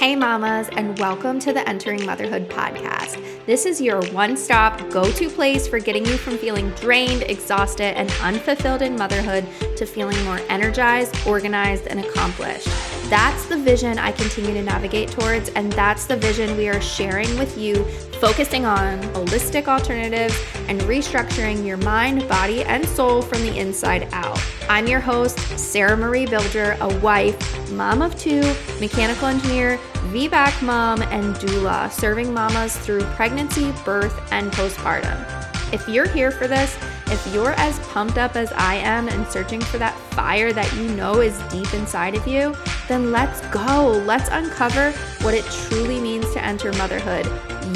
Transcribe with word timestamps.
Hey, 0.00 0.16
mamas, 0.16 0.66
and 0.78 0.98
welcome 0.98 1.38
to 1.40 1.52
the 1.52 1.68
Entering 1.68 2.06
Motherhood 2.06 2.48
podcast. 2.48 3.22
This 3.44 3.66
is 3.66 3.82
your 3.82 4.00
one 4.12 4.34
stop, 4.34 4.78
go 4.88 5.12
to 5.12 5.28
place 5.28 5.68
for 5.68 5.78
getting 5.78 6.06
you 6.06 6.16
from 6.16 6.38
feeling 6.38 6.70
drained, 6.70 7.24
exhausted, 7.24 7.98
and 7.98 8.10
unfulfilled 8.22 8.80
in 8.80 8.96
motherhood 8.96 9.46
to 9.76 9.84
feeling 9.84 10.18
more 10.24 10.40
energized, 10.48 11.14
organized, 11.26 11.86
and 11.86 12.00
accomplished. 12.00 12.66
That's 13.10 13.44
the 13.46 13.58
vision 13.58 13.98
I 13.98 14.12
continue 14.12 14.54
to 14.54 14.62
navigate 14.62 15.10
towards, 15.10 15.50
and 15.50 15.70
that's 15.74 16.06
the 16.06 16.16
vision 16.16 16.56
we 16.56 16.68
are 16.68 16.80
sharing 16.80 17.38
with 17.38 17.58
you, 17.58 17.84
focusing 18.20 18.64
on 18.64 19.02
holistic 19.12 19.68
alternatives 19.68 20.34
and 20.68 20.80
restructuring 20.82 21.66
your 21.66 21.76
mind, 21.78 22.26
body, 22.26 22.62
and 22.62 22.86
soul 22.86 23.20
from 23.20 23.42
the 23.42 23.58
inside 23.58 24.08
out. 24.12 24.40
I'm 24.70 24.86
your 24.86 25.00
host, 25.00 25.38
Sarah 25.58 25.96
Marie 25.96 26.24
Bilger, 26.24 26.78
a 26.78 27.00
wife, 27.00 27.70
mom 27.72 28.00
of 28.00 28.16
two, 28.16 28.40
mechanical 28.78 29.26
engineer, 29.26 29.78
VBAC 30.08 30.62
mom, 30.62 31.02
and 31.02 31.34
doula, 31.36 31.90
serving 31.90 32.32
mamas 32.32 32.76
through 32.76 33.02
pregnancy, 33.14 33.72
birth, 33.84 34.20
and 34.32 34.50
postpartum. 34.52 35.26
If 35.72 35.88
you're 35.88 36.08
here 36.08 36.32
for 36.32 36.48
this, 36.48 36.76
if 37.06 37.32
you're 37.32 37.52
as 37.52 37.78
pumped 37.80 38.18
up 38.18 38.34
as 38.34 38.50
I 38.52 38.74
am 38.76 39.08
and 39.08 39.26
searching 39.26 39.60
for 39.60 39.78
that 39.78 39.96
fire 40.12 40.52
that 40.52 40.72
you 40.74 40.88
know 40.94 41.20
is 41.20 41.38
deep 41.50 41.72
inside 41.74 42.16
of 42.16 42.26
you, 42.26 42.56
then 42.88 43.12
let's 43.12 43.40
go. 43.48 44.02
Let's 44.04 44.28
uncover 44.32 44.90
what 45.22 45.34
it 45.34 45.44
truly 45.44 46.00
means 46.00 46.32
to 46.32 46.44
enter 46.44 46.72
motherhood. 46.72 47.26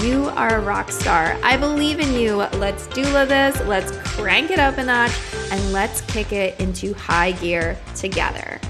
You 0.03 0.27
are 0.31 0.57
a 0.57 0.61
rock 0.61 0.91
star. 0.91 1.39
I 1.45 1.57
believe 1.57 2.01
in 2.01 2.15
you. 2.15 2.37
Let's 2.37 2.89
doula 2.89 3.29
this. 3.29 3.61
Let's 3.67 3.97
crank 3.99 4.51
it 4.51 4.59
up 4.59 4.79
a 4.79 4.85
notch 4.85 5.13
and 5.53 5.73
let's 5.73 6.01
kick 6.01 6.33
it 6.33 6.59
into 6.61 6.95
high 6.95 7.33
gear 7.33 7.79
together. 7.95 8.61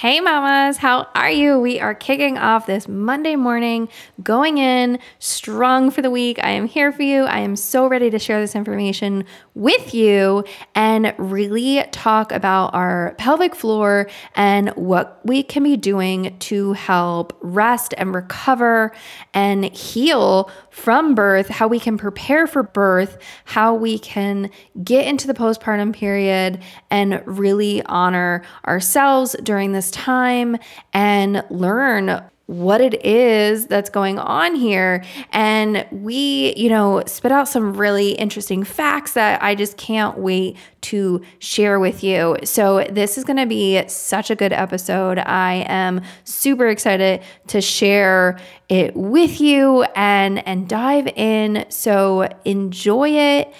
Hey, 0.00 0.18
mamas, 0.18 0.78
how 0.78 1.08
are 1.14 1.30
you? 1.30 1.58
We 1.58 1.78
are 1.78 1.94
kicking 1.94 2.38
off 2.38 2.64
this 2.64 2.88
Monday 2.88 3.36
morning, 3.36 3.90
going 4.22 4.56
in 4.56 4.98
strong 5.18 5.90
for 5.90 6.00
the 6.00 6.08
week. 6.08 6.42
I 6.42 6.52
am 6.52 6.66
here 6.66 6.90
for 6.90 7.02
you. 7.02 7.24
I 7.24 7.40
am 7.40 7.54
so 7.54 7.86
ready 7.86 8.08
to 8.08 8.18
share 8.18 8.40
this 8.40 8.54
information 8.54 9.26
with 9.54 9.92
you 9.92 10.44
and 10.74 11.12
really 11.18 11.84
talk 11.92 12.32
about 12.32 12.72
our 12.72 13.14
pelvic 13.18 13.54
floor 13.54 14.08
and 14.34 14.70
what 14.70 15.20
we 15.22 15.42
can 15.42 15.64
be 15.64 15.76
doing 15.76 16.34
to 16.38 16.72
help 16.72 17.36
rest 17.42 17.92
and 17.98 18.14
recover 18.14 18.92
and 19.34 19.66
heal 19.66 20.50
from 20.70 21.14
birth, 21.14 21.48
how 21.48 21.68
we 21.68 21.78
can 21.78 21.98
prepare 21.98 22.46
for 22.46 22.62
birth, 22.62 23.18
how 23.44 23.74
we 23.74 23.98
can 23.98 24.50
get 24.82 25.06
into 25.06 25.26
the 25.26 25.34
postpartum 25.34 25.92
period 25.92 26.58
and 26.88 27.22
really 27.26 27.82
honor 27.84 28.42
ourselves 28.66 29.36
during 29.42 29.72
this 29.72 29.89
time 29.90 30.56
and 30.92 31.44
learn 31.50 32.22
what 32.50 32.80
it 32.80 33.06
is 33.06 33.68
that's 33.68 33.88
going 33.88 34.18
on 34.18 34.56
here. 34.56 35.04
And 35.30 35.86
we, 35.92 36.52
you 36.56 36.68
know, 36.68 37.04
spit 37.06 37.30
out 37.30 37.46
some 37.46 37.74
really 37.74 38.10
interesting 38.10 38.64
facts 38.64 39.12
that 39.12 39.40
I 39.40 39.54
just 39.54 39.76
can't 39.76 40.18
wait 40.18 40.56
to 40.80 41.22
share 41.38 41.78
with 41.78 42.02
you. 42.02 42.38
So, 42.42 42.84
this 42.90 43.16
is 43.16 43.22
going 43.22 43.36
to 43.36 43.46
be 43.46 43.86
such 43.86 44.30
a 44.30 44.34
good 44.34 44.52
episode. 44.52 45.18
I 45.18 45.64
am 45.68 46.02
super 46.24 46.66
excited 46.66 47.22
to 47.48 47.60
share 47.60 48.40
it 48.68 48.96
with 48.96 49.40
you 49.40 49.84
and 49.94 50.44
and 50.44 50.68
dive 50.68 51.06
in. 51.06 51.66
So, 51.68 52.28
enjoy 52.44 53.10
it. 53.10 53.54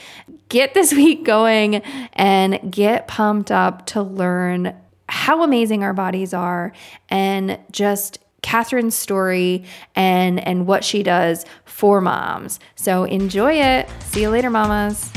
Get 0.48 0.75
this 0.75 0.92
week 0.92 1.25
going 1.25 1.77
and 2.14 2.73
get 2.73 3.06
pumped 3.06 3.53
up 3.53 3.86
to 3.86 4.03
learn 4.03 4.75
how 5.11 5.42
amazing 5.42 5.83
our 5.83 5.92
bodies 5.92 6.33
are 6.33 6.72
and 7.08 7.58
just 7.70 8.18
Catherine's 8.42 8.95
story 8.95 9.64
and 9.95 10.40
and 10.46 10.67
what 10.67 10.85
she 10.85 11.02
does 11.02 11.45
for 11.64 12.01
moms. 12.01 12.58
So 12.77 13.05
enjoy 13.05 13.55
it. 13.55 13.89
See 14.05 14.23
you 14.23 14.30
later, 14.30 14.48
mamas. 14.51 15.11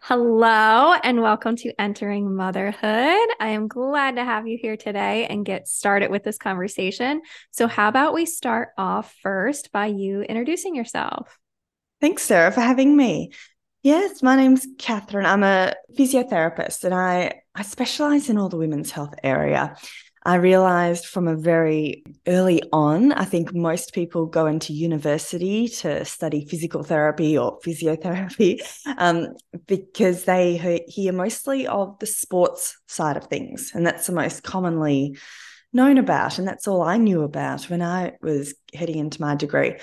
Hello 0.00 0.94
and 1.02 1.22
welcome 1.22 1.56
to 1.56 1.72
Entering 1.80 2.34
Motherhood. 2.34 3.28
I 3.40 3.48
am 3.48 3.66
glad 3.66 4.16
to 4.16 4.24
have 4.24 4.46
you 4.46 4.58
here 4.60 4.76
today 4.76 5.26
and 5.26 5.46
get 5.46 5.66
started 5.66 6.10
with 6.10 6.22
this 6.22 6.36
conversation. 6.36 7.22
So, 7.50 7.66
how 7.66 7.88
about 7.88 8.12
we 8.12 8.26
start 8.26 8.70
off 8.76 9.14
first 9.22 9.72
by 9.72 9.86
you 9.86 10.20
introducing 10.20 10.74
yourself? 10.74 11.38
Thanks, 12.00 12.24
Sarah, 12.24 12.52
for 12.52 12.60
having 12.60 12.96
me. 12.96 13.30
Yes, 13.82 14.22
my 14.22 14.36
name's 14.36 14.64
Catherine. 14.78 15.26
I'm 15.26 15.42
a 15.42 15.74
physiotherapist 15.98 16.84
and 16.84 16.94
I, 16.94 17.42
I 17.56 17.62
specialize 17.62 18.28
in 18.28 18.38
all 18.38 18.48
the 18.48 18.56
women's 18.56 18.92
health 18.92 19.14
area. 19.24 19.76
I 20.24 20.36
realized 20.36 21.06
from 21.06 21.26
a 21.26 21.34
very 21.34 22.04
early 22.28 22.62
on, 22.72 23.10
I 23.10 23.24
think 23.24 23.52
most 23.52 23.92
people 23.92 24.26
go 24.26 24.46
into 24.46 24.72
university 24.72 25.66
to 25.66 26.04
study 26.04 26.46
physical 26.46 26.84
therapy 26.84 27.36
or 27.36 27.58
physiotherapy 27.58 28.60
um, 28.98 29.34
because 29.66 30.26
they 30.26 30.84
hear 30.86 31.12
mostly 31.12 31.66
of 31.66 31.98
the 31.98 32.06
sports 32.06 32.78
side 32.86 33.16
of 33.16 33.24
things. 33.24 33.72
And 33.74 33.84
that's 33.84 34.06
the 34.06 34.12
most 34.12 34.44
commonly 34.44 35.18
known 35.72 35.98
about. 35.98 36.38
And 36.38 36.46
that's 36.46 36.68
all 36.68 36.82
I 36.82 36.98
knew 36.98 37.22
about 37.22 37.64
when 37.64 37.82
I 37.82 38.12
was 38.22 38.54
heading 38.72 38.98
into 38.98 39.20
my 39.20 39.34
degree. 39.34 39.74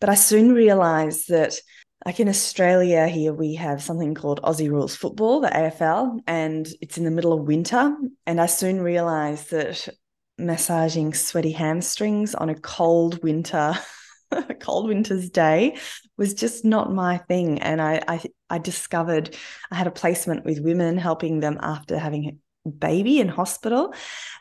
But 0.00 0.08
I 0.08 0.14
soon 0.14 0.54
realized 0.54 1.28
that 1.28 1.60
like 2.04 2.18
in 2.18 2.28
Australia 2.28 3.06
here, 3.06 3.32
we 3.32 3.54
have 3.54 3.82
something 3.82 4.14
called 4.14 4.42
Aussie 4.42 4.70
Rules 4.70 4.96
Football, 4.96 5.40
the 5.40 5.48
AFL, 5.48 6.20
and 6.26 6.68
it's 6.80 6.98
in 6.98 7.04
the 7.04 7.10
middle 7.10 7.32
of 7.32 7.46
winter. 7.46 7.96
And 8.26 8.40
I 8.40 8.46
soon 8.46 8.80
realized 8.80 9.50
that 9.50 9.88
massaging 10.36 11.14
sweaty 11.14 11.52
hamstrings 11.52 12.34
on 12.34 12.48
a 12.48 12.58
cold 12.58 13.22
winter, 13.22 13.74
cold 14.60 14.88
winter's 14.88 15.30
day 15.30 15.76
was 16.16 16.34
just 16.34 16.64
not 16.64 16.92
my 16.92 17.18
thing. 17.18 17.60
And 17.60 17.80
I, 17.80 18.02
I, 18.08 18.20
I 18.50 18.58
discovered 18.58 19.36
I 19.70 19.76
had 19.76 19.86
a 19.86 19.92
placement 19.92 20.44
with 20.44 20.60
women 20.60 20.98
helping 20.98 21.38
them 21.38 21.58
after 21.60 21.98
having 21.98 22.40
a 22.66 22.68
baby 22.70 23.20
in 23.20 23.28
hospital. 23.28 23.94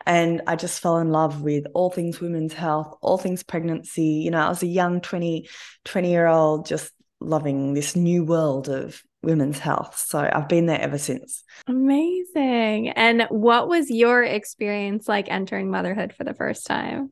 And 0.08 0.42
I 0.48 0.56
just 0.56 0.80
fell 0.80 0.98
in 0.98 1.12
love 1.12 1.42
with 1.42 1.66
all 1.76 1.92
things 1.92 2.20
women's 2.20 2.54
health, 2.54 2.98
all 3.02 3.20
things 3.20 3.44
pregnancy. 3.44 4.22
You 4.24 4.32
know, 4.32 4.40
I 4.40 4.50
was 4.50 4.64
a 4.64 4.68
young 4.68 5.02
20, 5.02 5.48
20 5.86 6.10
year 6.10 6.26
old, 6.26 6.66
just 6.66 6.92
loving 7.22 7.74
this 7.74 7.96
new 7.96 8.24
world 8.24 8.68
of 8.68 9.02
women's 9.24 9.60
health. 9.60 9.98
So 9.98 10.30
I've 10.32 10.50
been 10.50 10.66
there 10.66 10.82
ever 10.82 10.98
since. 10.98 11.44
Amazing. 11.68 12.90
And 12.90 13.28
what 13.30 13.68
was 13.68 13.90
your 13.90 14.24
experience 14.24 15.08
like 15.08 15.30
entering 15.30 15.70
motherhood 15.70 16.14
for 16.14 16.24
the 16.24 16.34
first 16.34 16.66
time? 16.66 17.12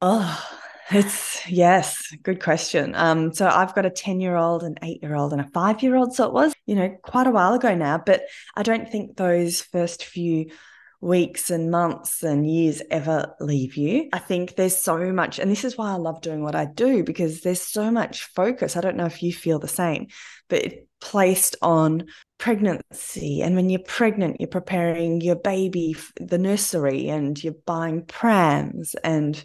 Oh, 0.00 0.48
it's 0.90 1.46
yes, 1.48 2.14
good 2.22 2.42
question. 2.42 2.94
Um, 2.94 3.34
so 3.34 3.46
I've 3.46 3.74
got 3.74 3.84
a 3.84 3.90
10 3.90 4.20
year 4.20 4.36
old, 4.36 4.62
an 4.62 4.76
eight 4.82 5.02
year 5.02 5.16
old, 5.16 5.32
and 5.32 5.40
a 5.40 5.48
five 5.48 5.82
year 5.82 5.96
old. 5.96 6.14
So 6.14 6.26
it 6.26 6.32
was, 6.32 6.54
you 6.66 6.76
know, 6.76 6.96
quite 7.02 7.26
a 7.26 7.32
while 7.32 7.54
ago 7.54 7.74
now, 7.74 7.98
but 7.98 8.22
I 8.56 8.62
don't 8.62 8.88
think 8.88 9.16
those 9.16 9.60
first 9.60 10.04
few 10.04 10.50
weeks 11.00 11.50
and 11.50 11.70
months 11.70 12.22
and 12.22 12.48
years 12.48 12.82
ever 12.90 13.34
leave 13.40 13.76
you. 13.76 14.08
I 14.12 14.18
think 14.18 14.56
there's 14.56 14.76
so 14.76 15.12
much, 15.12 15.38
and 15.38 15.50
this 15.50 15.64
is 15.64 15.78
why 15.78 15.92
I 15.92 15.96
love 15.96 16.20
doing 16.20 16.42
what 16.42 16.56
I 16.56 16.64
do 16.64 17.04
because 17.04 17.40
there's 17.40 17.62
so 17.62 17.90
much 17.90 18.24
focus. 18.34 18.76
I 18.76 18.80
don't 18.80 18.96
know 18.96 19.06
if 19.06 19.22
you 19.22 19.32
feel 19.32 19.58
the 19.58 19.68
same, 19.68 20.08
but 20.48 20.72
placed 21.00 21.54
on 21.62 22.06
pregnancy. 22.38 23.42
And 23.42 23.54
when 23.54 23.70
you're 23.70 23.80
pregnant, 23.80 24.40
you're 24.40 24.48
preparing 24.48 25.20
your 25.20 25.36
baby, 25.36 25.96
the 26.20 26.38
nursery, 26.38 27.08
and 27.08 27.42
you're 27.42 27.54
buying 27.66 28.04
prams 28.04 28.94
and, 28.96 29.42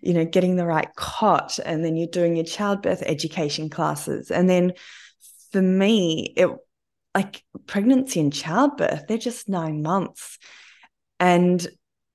you 0.00 0.14
know, 0.14 0.24
getting 0.24 0.56
the 0.56 0.66
right 0.66 0.88
cot. 0.96 1.58
And 1.64 1.84
then 1.84 1.96
you're 1.96 2.08
doing 2.08 2.36
your 2.36 2.46
childbirth 2.46 3.02
education 3.02 3.68
classes. 3.68 4.30
And 4.30 4.48
then 4.48 4.72
for 5.52 5.60
me, 5.60 6.32
it 6.36 6.48
like 7.14 7.42
pregnancy 7.66 8.20
and 8.20 8.32
childbirth, 8.32 9.06
they're 9.08 9.16
just 9.16 9.48
nine 9.48 9.82
months 9.82 10.38
and 11.20 11.66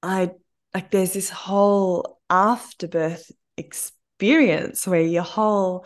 I 0.01 0.31
like 0.73 0.91
there's 0.91 1.13
this 1.13 1.29
whole 1.29 2.19
afterbirth 2.29 3.31
experience 3.57 4.87
where 4.87 5.01
your 5.01 5.23
whole 5.23 5.85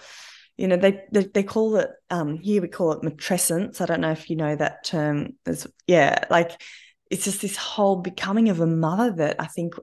you 0.57 0.67
know 0.67 0.77
they 0.77 1.03
they, 1.12 1.23
they 1.23 1.44
call 1.44 1.77
it 1.77 1.89
um 2.09 2.38
here 2.38 2.62
we 2.62 2.67
call 2.67 2.91
it 2.94 3.01
matrescence. 3.01 3.81
I 3.81 3.85
don't 3.85 4.01
know 4.01 4.12
if 4.12 4.29
you 4.29 4.35
know 4.35 4.56
that 4.56 4.83
term. 4.83 5.33
As 5.45 5.67
yeah 5.88 6.25
like 6.29 6.51
it's 7.09 7.23
just 7.23 7.41
this 7.41 7.57
whole 7.57 7.97
becoming 7.97 8.50
of 8.50 8.59
a 8.59 8.67
mother 8.67 9.12
that 9.12 9.35
i 9.39 9.45
think 9.45 9.75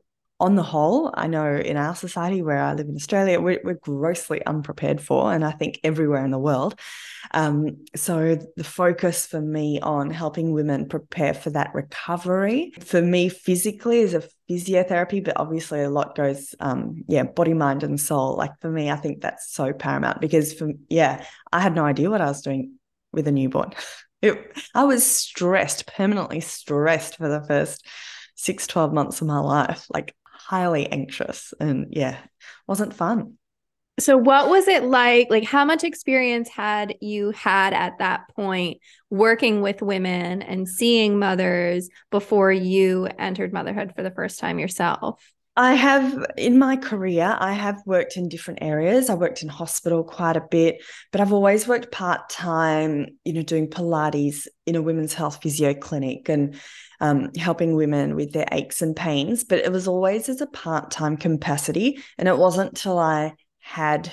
on 0.43 0.57
the 0.57 0.63
whole, 0.65 1.15
I 1.15 1.29
know 1.29 1.55
in 1.55 1.77
our 1.77 1.95
society 1.95 2.43
where 2.43 2.59
I 2.59 2.75
live 2.75 2.89
in 2.89 2.97
Australia, 2.97 3.41
we're, 3.41 3.61
we're 3.63 3.75
grossly 3.75 4.45
unprepared 4.45 5.01
for, 5.01 5.33
and 5.33 5.45
I 5.45 5.53
think 5.53 5.79
everywhere 5.85 6.25
in 6.25 6.33
the 6.33 6.39
world. 6.39 6.75
Um, 7.31 7.77
so 7.95 8.37
the 8.57 8.65
focus 8.65 9.25
for 9.25 9.41
me 9.41 9.79
on 9.79 10.11
helping 10.11 10.51
women 10.51 10.89
prepare 10.89 11.33
for 11.33 11.51
that 11.51 11.73
recovery, 11.75 12.73
for 12.81 13.01
me 13.01 13.29
physically 13.29 14.01
is 14.01 14.15
a 14.15 14.29
physiotherapy, 14.51 15.23
but 15.25 15.37
obviously 15.37 15.81
a 15.81 15.89
lot 15.89 16.17
goes, 16.17 16.57
um, 16.59 17.05
yeah, 17.07 17.23
body, 17.23 17.55
mind, 17.55 17.85
and 17.85 18.01
soul. 18.01 18.35
Like 18.35 18.59
for 18.61 18.69
me, 18.69 18.91
I 18.91 18.97
think 18.97 19.21
that's 19.21 19.55
so 19.55 19.73
paramount 19.73 20.21
because 20.21 20.53
for 20.55 20.73
yeah, 20.89 21.25
I 21.53 21.61
had 21.61 21.77
no 21.77 21.85
idea 21.85 22.11
what 22.11 22.21
I 22.21 22.27
was 22.27 22.43
doing 22.43 22.81
with 23.13 23.29
a 23.29 23.33
newborn. 23.33 23.73
It, 24.23 24.57
I 24.73 24.85
was 24.85 25.05
stressed, 25.05 25.89
permanently 25.89 26.39
stressed 26.39 27.17
for 27.17 27.29
the 27.29 27.43
first 27.43 27.85
six, 28.37 28.69
12 28.69 28.93
months 28.93 29.21
of 29.21 29.27
my 29.27 29.41
life, 29.41 29.87
like 29.93 30.15
highly 30.47 30.91
anxious. 30.91 31.55
And 31.59 31.89
yeah, 31.91 32.19
wasn't 32.67 32.95
fun. 32.95 33.39
So 34.01 34.17
what 34.17 34.49
was 34.49 34.69
it 34.69 34.85
like? 34.85 35.29
Like 35.31 35.45
how 35.45 35.65
much 35.65 35.85
experience 35.85 36.49
had 36.49 36.95
you 37.01 37.31
had 37.33 37.75
at 37.75 37.99
that 37.99 38.23
point 38.35 38.79
working 39.11 39.61
with 39.61 39.83
women 39.83 40.41
and 40.43 40.67
seeing 40.67 41.19
mothers 41.19 41.89
before 42.11 42.51
you 42.51 43.09
entered 43.19 43.53
motherhood 43.53 43.93
for 43.95 44.03
the 44.03 44.11
first 44.11 44.39
time 44.39 44.59
yourself? 44.59 45.23
I 45.55 45.75
have 45.75 46.25
in 46.39 46.59
my 46.59 46.77
career, 46.77 47.37
I 47.39 47.53
have 47.53 47.83
worked 47.85 48.17
in 48.17 48.31
different 48.31 48.61
areas. 48.63 49.11
I 49.11 49.15
worked 49.15 49.43
in 49.43 49.51
hospital 49.51 50.03
quite 50.03 50.39
a 50.39 50.47
bit, 50.51 50.83
but 51.11 51.21
I've 51.21 51.35
always 51.35 51.69
worked 51.69 51.93
part 51.93 52.31
time, 52.31 53.19
you 53.25 53.35
know, 53.35 53.43
doing 53.43 53.69
Pilates 53.69 54.47
in 54.65 54.77
a 54.77 54.83
women's 54.83 55.13
health 55.13 55.41
physio 55.43 55.75
clinic 55.75 56.31
and 56.31 56.59
um, 57.03 57.35
helping 57.37 57.75
women 57.75 58.15
with 58.15 58.33
their 58.33 58.47
aches 58.53 58.81
and 58.81 58.97
pains. 58.97 59.45
But 59.45 59.59
it 59.59 59.73
was 59.73 59.89
always 59.89 60.29
as 60.29 60.41
a 60.41 60.47
part 60.47 60.91
time 60.91 61.17
capacity. 61.19 62.03
And 62.17 62.29
it 62.29 62.39
wasn't 62.39 62.77
till 62.77 62.99
I 62.99 63.35
had 63.59 64.11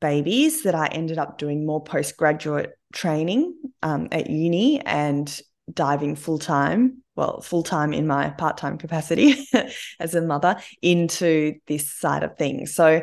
babies 0.00 0.62
that 0.62 0.74
I 0.74 0.86
ended 0.86 1.18
up 1.18 1.38
doing 1.38 1.66
more 1.66 1.84
postgraduate 1.84 2.72
training 2.94 3.54
um, 3.82 4.08
at 4.10 4.30
uni 4.30 4.80
and 4.80 5.40
diving 5.72 6.16
full 6.16 6.38
time, 6.38 7.02
well, 7.14 7.42
full 7.42 7.62
time 7.62 7.92
in 7.92 8.06
my 8.06 8.30
part 8.30 8.56
time 8.56 8.78
capacity 8.78 9.46
as 10.00 10.14
a 10.14 10.22
mother 10.22 10.56
into 10.80 11.56
this 11.66 11.92
side 11.92 12.22
of 12.22 12.38
things. 12.38 12.74
So, 12.74 13.02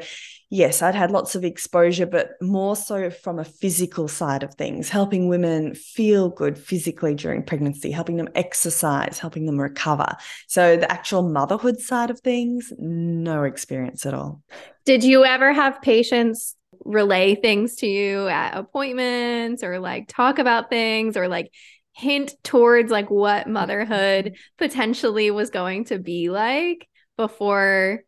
yes, 0.56 0.81
I'd 0.81 0.96
had 0.96 1.12
lots 1.12 1.36
of 1.36 1.44
exposure, 1.44 2.06
but 2.06 2.31
more 2.42 2.75
so 2.75 3.10
from 3.10 3.40
a 3.40 3.44
physical 3.44 4.07
side 4.07 4.44
of 4.44 4.56
things, 4.56 4.90
helping 4.90 5.28
women 5.28 5.75
feel 5.75 6.30
good 6.30 6.57
physically 6.57 7.13
during 7.13 7.44
pregnancy, 7.44 7.92
helping 7.92 8.16
them 8.16 8.30
exercise, 8.36 9.19
helping 9.19 9.46
them 9.46 9.60
recover. 9.60 10.07
So, 10.48 10.78
the 10.78 10.92
actual 10.92 11.24
motherhood 11.24 11.80
side 11.80 12.10
of 12.10 12.22
things, 12.22 12.72
no 12.78 13.44
experience 13.44 14.06
at 14.06 14.13
all. 14.13 14.42
Did 14.86 15.04
you 15.04 15.25
ever 15.25 15.52
have 15.52 15.81
patients 15.81 16.56
relay 16.84 17.36
things 17.36 17.75
to 17.78 17.88
you 17.88 18.28
at 18.28 18.58
appointments 18.58 19.63
or 19.63 19.80
like 19.80 20.08
talk 20.08 20.40
about 20.40 20.69
things 20.69 21.18
or 21.18 21.28
like 21.28 21.51
hint 21.94 22.34
towards 22.44 22.92
like 22.92 23.10
what 23.10 23.48
motherhood 23.48 24.36
potentially 24.58 25.31
was 25.31 25.50
going 25.50 25.86
to 25.86 25.98
be 25.98 26.30
like 26.30 26.88
before 27.18 28.01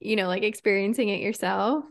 you 0.00 0.16
know 0.16 0.26
like 0.26 0.42
experiencing 0.42 1.08
it 1.08 1.20
yourself 1.20 1.84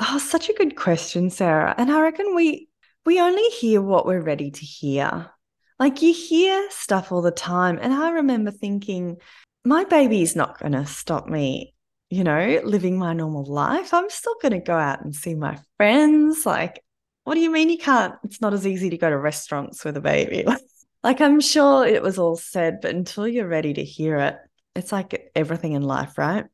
oh 0.00 0.18
such 0.18 0.48
a 0.48 0.54
good 0.54 0.76
question 0.76 1.30
sarah 1.30 1.74
and 1.78 1.90
i 1.90 2.00
reckon 2.00 2.34
we 2.34 2.68
we 3.06 3.20
only 3.20 3.48
hear 3.50 3.80
what 3.80 4.06
we're 4.06 4.20
ready 4.20 4.50
to 4.50 4.64
hear 4.64 5.30
like 5.78 6.02
you 6.02 6.12
hear 6.12 6.68
stuff 6.70 7.12
all 7.12 7.22
the 7.22 7.30
time 7.30 7.78
and 7.80 7.92
i 7.92 8.10
remember 8.10 8.50
thinking 8.50 9.16
my 9.64 9.84
baby 9.84 10.22
is 10.22 10.34
not 10.34 10.58
going 10.58 10.72
to 10.72 10.86
stop 10.86 11.26
me 11.26 11.74
you 12.10 12.24
know, 12.24 12.60
living 12.64 12.98
my 12.98 13.12
normal 13.12 13.44
life. 13.44 13.94
I'm 13.94 14.10
still 14.10 14.34
going 14.42 14.52
to 14.52 14.58
go 14.58 14.76
out 14.76 15.02
and 15.02 15.14
see 15.14 15.34
my 15.34 15.58
friends. 15.76 16.44
Like, 16.44 16.82
what 17.22 17.34
do 17.34 17.40
you 17.40 17.50
mean 17.50 17.70
you 17.70 17.78
can't? 17.78 18.14
It's 18.24 18.40
not 18.40 18.52
as 18.52 18.66
easy 18.66 18.90
to 18.90 18.98
go 18.98 19.08
to 19.08 19.16
restaurants 19.16 19.84
with 19.84 19.96
a 19.96 20.00
baby. 20.00 20.44
like, 21.04 21.20
I'm 21.20 21.40
sure 21.40 21.86
it 21.86 22.02
was 22.02 22.18
all 22.18 22.36
said, 22.36 22.80
but 22.82 22.94
until 22.94 23.28
you're 23.28 23.46
ready 23.46 23.72
to 23.74 23.84
hear 23.84 24.16
it, 24.16 24.36
it's 24.74 24.90
like 24.90 25.30
everything 25.36 25.74
in 25.74 25.82
life, 25.82 26.18
right? 26.18 26.46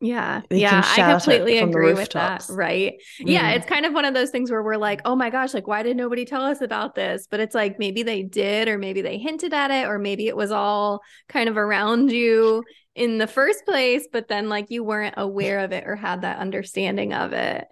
Yeah. 0.00 0.42
You 0.50 0.58
yeah. 0.58 0.82
I 0.84 1.12
completely 1.12 1.58
agree 1.58 1.94
with 1.94 2.10
that. 2.10 2.44
Right. 2.50 2.94
Mm. 3.20 3.30
Yeah. 3.30 3.50
It's 3.52 3.66
kind 3.66 3.86
of 3.86 3.94
one 3.94 4.04
of 4.04 4.12
those 4.12 4.30
things 4.30 4.50
where 4.50 4.62
we're 4.62 4.76
like, 4.76 5.00
oh 5.04 5.16
my 5.16 5.30
gosh, 5.30 5.54
like, 5.54 5.66
why 5.66 5.82
did 5.82 5.96
nobody 5.96 6.24
tell 6.24 6.42
us 6.42 6.60
about 6.60 6.94
this? 6.94 7.26
But 7.30 7.40
it's 7.40 7.54
like 7.54 7.78
maybe 7.78 8.02
they 8.02 8.22
did, 8.22 8.68
or 8.68 8.76
maybe 8.76 9.00
they 9.00 9.18
hinted 9.18 9.54
at 9.54 9.70
it, 9.70 9.86
or 9.86 9.98
maybe 9.98 10.26
it 10.26 10.36
was 10.36 10.50
all 10.50 11.00
kind 11.28 11.48
of 11.48 11.56
around 11.56 12.12
you 12.12 12.64
in 12.94 13.18
the 13.18 13.26
first 13.26 13.64
place, 13.64 14.06
but 14.12 14.28
then 14.28 14.48
like 14.48 14.70
you 14.70 14.84
weren't 14.84 15.14
aware 15.16 15.60
of 15.60 15.72
it 15.72 15.84
or 15.86 15.96
had 15.96 16.22
that 16.22 16.38
understanding 16.38 17.12
of 17.12 17.32
it. 17.32 17.66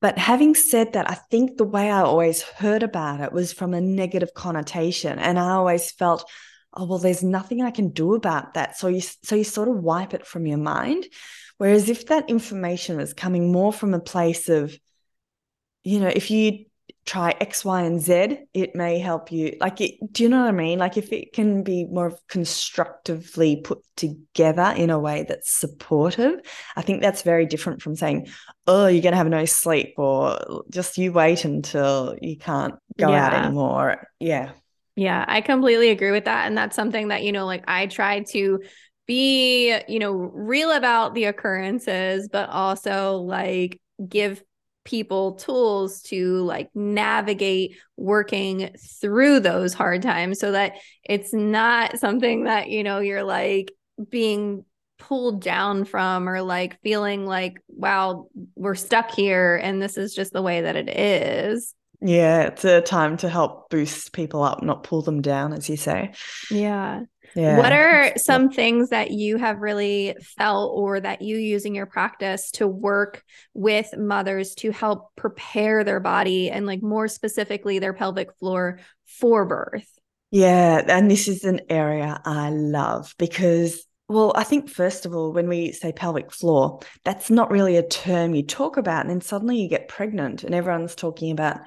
But 0.00 0.18
having 0.18 0.54
said 0.54 0.92
that, 0.92 1.10
I 1.10 1.14
think 1.14 1.56
the 1.56 1.64
way 1.64 1.90
I 1.90 2.00
always 2.00 2.42
heard 2.42 2.82
about 2.82 3.20
it 3.20 3.32
was 3.32 3.54
from 3.54 3.72
a 3.72 3.80
negative 3.80 4.34
connotation. 4.34 5.18
And 5.18 5.38
I 5.38 5.52
always 5.52 5.92
felt, 5.92 6.30
oh, 6.74 6.84
well, 6.84 6.98
there's 6.98 7.22
nothing 7.22 7.62
I 7.62 7.70
can 7.70 7.88
do 7.88 8.14
about 8.14 8.52
that. 8.52 8.76
So 8.76 8.88
you 8.88 9.00
so 9.00 9.34
you 9.34 9.44
sort 9.44 9.68
of 9.68 9.76
wipe 9.76 10.12
it 10.12 10.26
from 10.26 10.46
your 10.46 10.58
mind. 10.58 11.06
Whereas 11.58 11.88
if 11.88 12.06
that 12.06 12.28
information 12.28 12.96
was 12.96 13.14
coming 13.14 13.52
more 13.52 13.72
from 13.72 13.94
a 13.94 14.00
place 14.00 14.48
of, 14.48 14.76
you 15.82 16.00
know, 16.00 16.08
if 16.08 16.30
you 16.30 16.64
try 17.06 17.34
X, 17.38 17.64
Y, 17.64 17.82
and 17.82 18.00
Z, 18.00 18.38
it 18.54 18.74
may 18.74 18.98
help 18.98 19.30
you. 19.30 19.56
Like, 19.60 19.80
it, 19.80 19.94
do 20.10 20.22
you 20.22 20.28
know 20.30 20.40
what 20.40 20.48
I 20.48 20.52
mean? 20.52 20.78
Like, 20.78 20.96
if 20.96 21.12
it 21.12 21.34
can 21.34 21.62
be 21.62 21.84
more 21.84 22.16
constructively 22.28 23.56
put 23.56 23.80
together 23.96 24.72
in 24.74 24.88
a 24.88 24.98
way 24.98 25.24
that's 25.28 25.50
supportive, 25.50 26.40
I 26.76 26.82
think 26.82 27.02
that's 27.02 27.22
very 27.22 27.44
different 27.44 27.82
from 27.82 27.94
saying, 27.94 28.28
oh, 28.66 28.86
you're 28.86 29.02
going 29.02 29.12
to 29.12 29.18
have 29.18 29.28
no 29.28 29.44
sleep, 29.44 29.94
or 29.98 30.64
just 30.70 30.96
you 30.96 31.12
wait 31.12 31.44
until 31.44 32.16
you 32.20 32.38
can't 32.38 32.74
go 32.98 33.10
yeah. 33.10 33.26
out 33.26 33.34
anymore. 33.34 34.08
Yeah. 34.18 34.52
Yeah, 34.96 35.24
I 35.28 35.40
completely 35.40 35.90
agree 35.90 36.12
with 36.12 36.24
that. 36.24 36.46
And 36.46 36.56
that's 36.56 36.76
something 36.76 37.08
that, 37.08 37.22
you 37.22 37.32
know, 37.32 37.46
like 37.46 37.64
I 37.68 37.86
try 37.86 38.20
to 38.20 38.60
be, 39.06 39.78
you 39.88 39.98
know, 39.98 40.12
real 40.12 40.70
about 40.70 41.14
the 41.14 41.24
occurrences, 41.24 42.28
but 42.30 42.48
also 42.48 43.16
like 43.16 43.80
give 44.08 44.42
people 44.84 45.32
tools 45.32 46.02
to 46.02 46.42
like 46.42 46.68
navigate 46.74 47.76
working 47.96 48.70
through 49.00 49.40
those 49.40 49.72
hard 49.72 50.02
times 50.02 50.38
so 50.38 50.52
that 50.52 50.74
it's 51.02 51.32
not 51.32 51.98
something 51.98 52.44
that 52.44 52.68
you 52.68 52.82
know 52.82 52.98
you're 53.00 53.24
like 53.24 53.72
being 54.10 54.64
pulled 54.98 55.42
down 55.42 55.84
from 55.84 56.28
or 56.28 56.42
like 56.42 56.80
feeling 56.82 57.26
like 57.26 57.60
wow 57.68 58.28
we're 58.54 58.74
stuck 58.74 59.10
here 59.10 59.56
and 59.56 59.82
this 59.82 59.96
is 59.96 60.14
just 60.14 60.32
the 60.32 60.42
way 60.42 60.62
that 60.62 60.76
it 60.76 60.88
is. 60.88 61.74
Yeah 62.00 62.42
it's 62.42 62.64
a 62.64 62.82
time 62.82 63.16
to 63.18 63.28
help 63.28 63.70
boost 63.70 64.12
people 64.12 64.42
up 64.42 64.62
not 64.62 64.84
pull 64.84 65.02
them 65.02 65.22
down 65.22 65.52
as 65.52 65.68
you 65.68 65.76
say. 65.76 66.12
Yeah 66.50 67.02
yeah. 67.34 67.58
What 67.58 67.72
are 67.72 68.12
some 68.16 68.50
things 68.50 68.90
that 68.90 69.10
you 69.10 69.36
have 69.38 69.60
really 69.60 70.16
felt 70.38 70.72
or 70.74 71.00
that 71.00 71.22
you 71.22 71.36
use 71.36 71.64
in 71.64 71.74
your 71.74 71.86
practice 71.86 72.50
to 72.52 72.66
work 72.66 73.22
with 73.54 73.96
mothers 73.96 74.54
to 74.56 74.70
help 74.70 75.14
prepare 75.16 75.84
their 75.84 76.00
body 76.00 76.50
and 76.50 76.66
like 76.66 76.82
more 76.82 77.08
specifically 77.08 77.78
their 77.78 77.92
pelvic 77.92 78.34
floor 78.38 78.80
for 79.06 79.44
birth? 79.44 79.88
Yeah, 80.30 80.82
and 80.88 81.10
this 81.10 81.28
is 81.28 81.44
an 81.44 81.60
area 81.68 82.20
I 82.24 82.50
love 82.50 83.14
because 83.18 83.86
well, 84.08 84.32
I 84.36 84.44
think 84.44 84.68
first 84.68 85.06
of 85.06 85.14
all, 85.14 85.32
when 85.32 85.48
we 85.48 85.72
say 85.72 85.92
pelvic 85.92 86.30
floor, 86.30 86.80
that's 87.04 87.30
not 87.30 87.50
really 87.50 87.76
a 87.76 87.86
term 87.86 88.34
you 88.34 88.42
talk 88.42 88.76
about. 88.76 89.00
And 89.00 89.10
then 89.10 89.22
suddenly 89.22 89.56
you 89.56 89.68
get 89.68 89.88
pregnant 89.88 90.44
and 90.44 90.54
everyone's 90.54 90.94
talking 90.94 91.30
about 91.30 91.60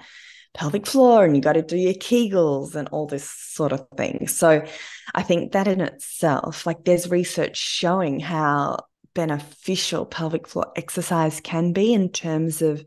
pelvic 0.58 0.88
floor 0.88 1.24
and 1.24 1.36
you 1.36 1.42
got 1.42 1.54
to 1.54 1.62
do 1.62 1.78
your 1.78 1.94
Kegels 1.94 2.74
and 2.76 2.90
all 2.90 3.06
this 3.06 3.30
sort 3.30 3.72
of 3.72 3.88
thing. 3.96 4.28
So 4.28 4.66
I 5.14 5.22
think 5.22 5.52
that 5.52 5.68
in 5.68 5.82
itself, 5.82 6.66
like 6.66 6.84
there's 6.84 7.10
research 7.10 7.56
showing 7.56 8.20
how 8.20 8.80
beneficial 9.14 10.06
pelvic 10.06 10.48
floor 10.48 10.72
exercise 10.76 11.40
can 11.40 11.74
be 11.74 11.94
in 11.94 12.10
terms 12.10 12.62
of 12.64 12.84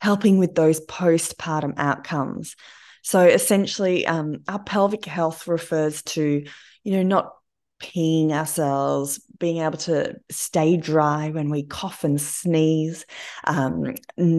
helping 0.00 0.38
with 0.38 0.54
those 0.54 0.84
postpartum 0.86 1.74
outcomes. 1.76 2.56
So 3.02 3.20
essentially, 3.20 4.06
um, 4.06 4.38
our 4.48 4.58
pelvic 4.58 5.04
health 5.04 5.46
refers 5.46 6.02
to, 6.02 6.44
you 6.82 6.92
know, 6.92 7.02
not 7.02 7.35
peeing 7.80 8.30
ourselves, 8.30 9.20
being 9.38 9.58
able 9.58 9.76
to 9.76 10.16
stay 10.30 10.76
dry 10.76 11.30
when 11.30 11.50
we 11.50 11.62
cough 11.62 12.04
and 12.04 12.20
sneeze, 12.20 13.04
um, 13.44 13.94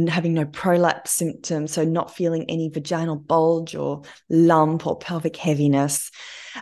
having 0.07 0.33
no 0.33 0.45
prolapse 0.45 1.11
symptoms, 1.11 1.71
so 1.71 1.83
not 1.83 2.15
feeling 2.15 2.45
any 2.49 2.69
vaginal 2.69 3.15
bulge 3.15 3.75
or 3.75 4.01
lump 4.29 4.87
or 4.87 4.97
pelvic 4.97 5.35
heaviness, 5.35 6.09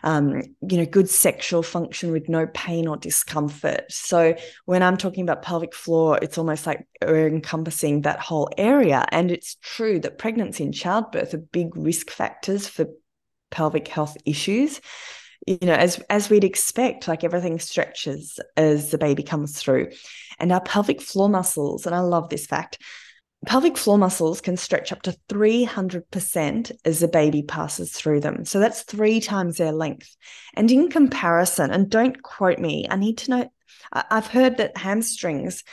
um, 0.04 0.42
you 0.70 0.78
know, 0.78 0.86
good 0.86 1.10
sexual 1.10 1.64
function 1.64 2.12
with 2.12 2.28
no 2.28 2.48
pain 2.54 2.88
or 2.88 2.98
discomfort. 2.98 3.86
So 3.90 4.36
when 4.66 4.84
I'm 4.84 4.98
talking 4.98 5.24
about 5.24 5.42
pelvic 5.42 5.74
floor, 5.74 6.20
it's 6.22 6.38
almost 6.38 6.68
like 6.68 6.86
we're 7.02 7.28
encompassing 7.28 8.02
that 8.02 8.20
whole 8.20 8.50
area. 8.58 9.06
And 9.12 9.32
it's 9.32 9.56
true 9.62 10.00
that 10.02 10.18
pregnancy 10.18 10.66
and 10.66 10.74
childbirth 10.74 11.34
are 11.34 11.38
big 11.38 11.76
risk 11.78 12.10
factors 12.10 12.68
for 12.68 12.88
pelvic 13.50 13.88
health 13.88 14.18
issues 14.26 14.82
you 15.46 15.58
know 15.62 15.74
as 15.74 16.00
as 16.10 16.30
we'd 16.30 16.44
expect 16.44 17.08
like 17.08 17.24
everything 17.24 17.60
stretches 17.60 18.40
as 18.58 18.92
the 18.92 18.98
baby 18.98 19.24
comes 19.24 19.58
through. 19.58 19.92
And 20.40 20.52
our 20.52 20.62
pelvic 20.62 21.02
floor 21.02 21.30
muscles 21.30 21.86
and 21.86 21.96
i 21.96 22.00
love 22.00 22.30
this 22.30 22.46
fact 22.46 22.78
pelvic 23.46 23.78
floor 23.78 23.98
muscles 23.98 24.42
can 24.42 24.58
stretch 24.58 24.92
up 24.92 25.04
to 25.04 25.16
300% 25.30 26.72
as 26.84 27.00
the 27.00 27.08
baby 27.08 27.44
passes 27.44 27.92
through 27.92 28.20
them. 28.20 28.44
So 28.44 28.60
that's 28.60 28.82
three 28.82 29.20
times 29.20 29.58
their 29.58 29.72
length. 29.72 30.16
And 30.56 30.72
in 30.72 30.90
comparison 30.90 31.70
and 31.70 31.90
don't 31.90 32.22
quote 32.22 32.60
me 32.60 32.88
i 32.90 32.96
need 32.96 33.18
to 33.20 33.32
know 33.32 33.52
i've 33.92 34.28
heard 34.28 34.58
that 34.58 34.78
hamstrings 34.78 35.64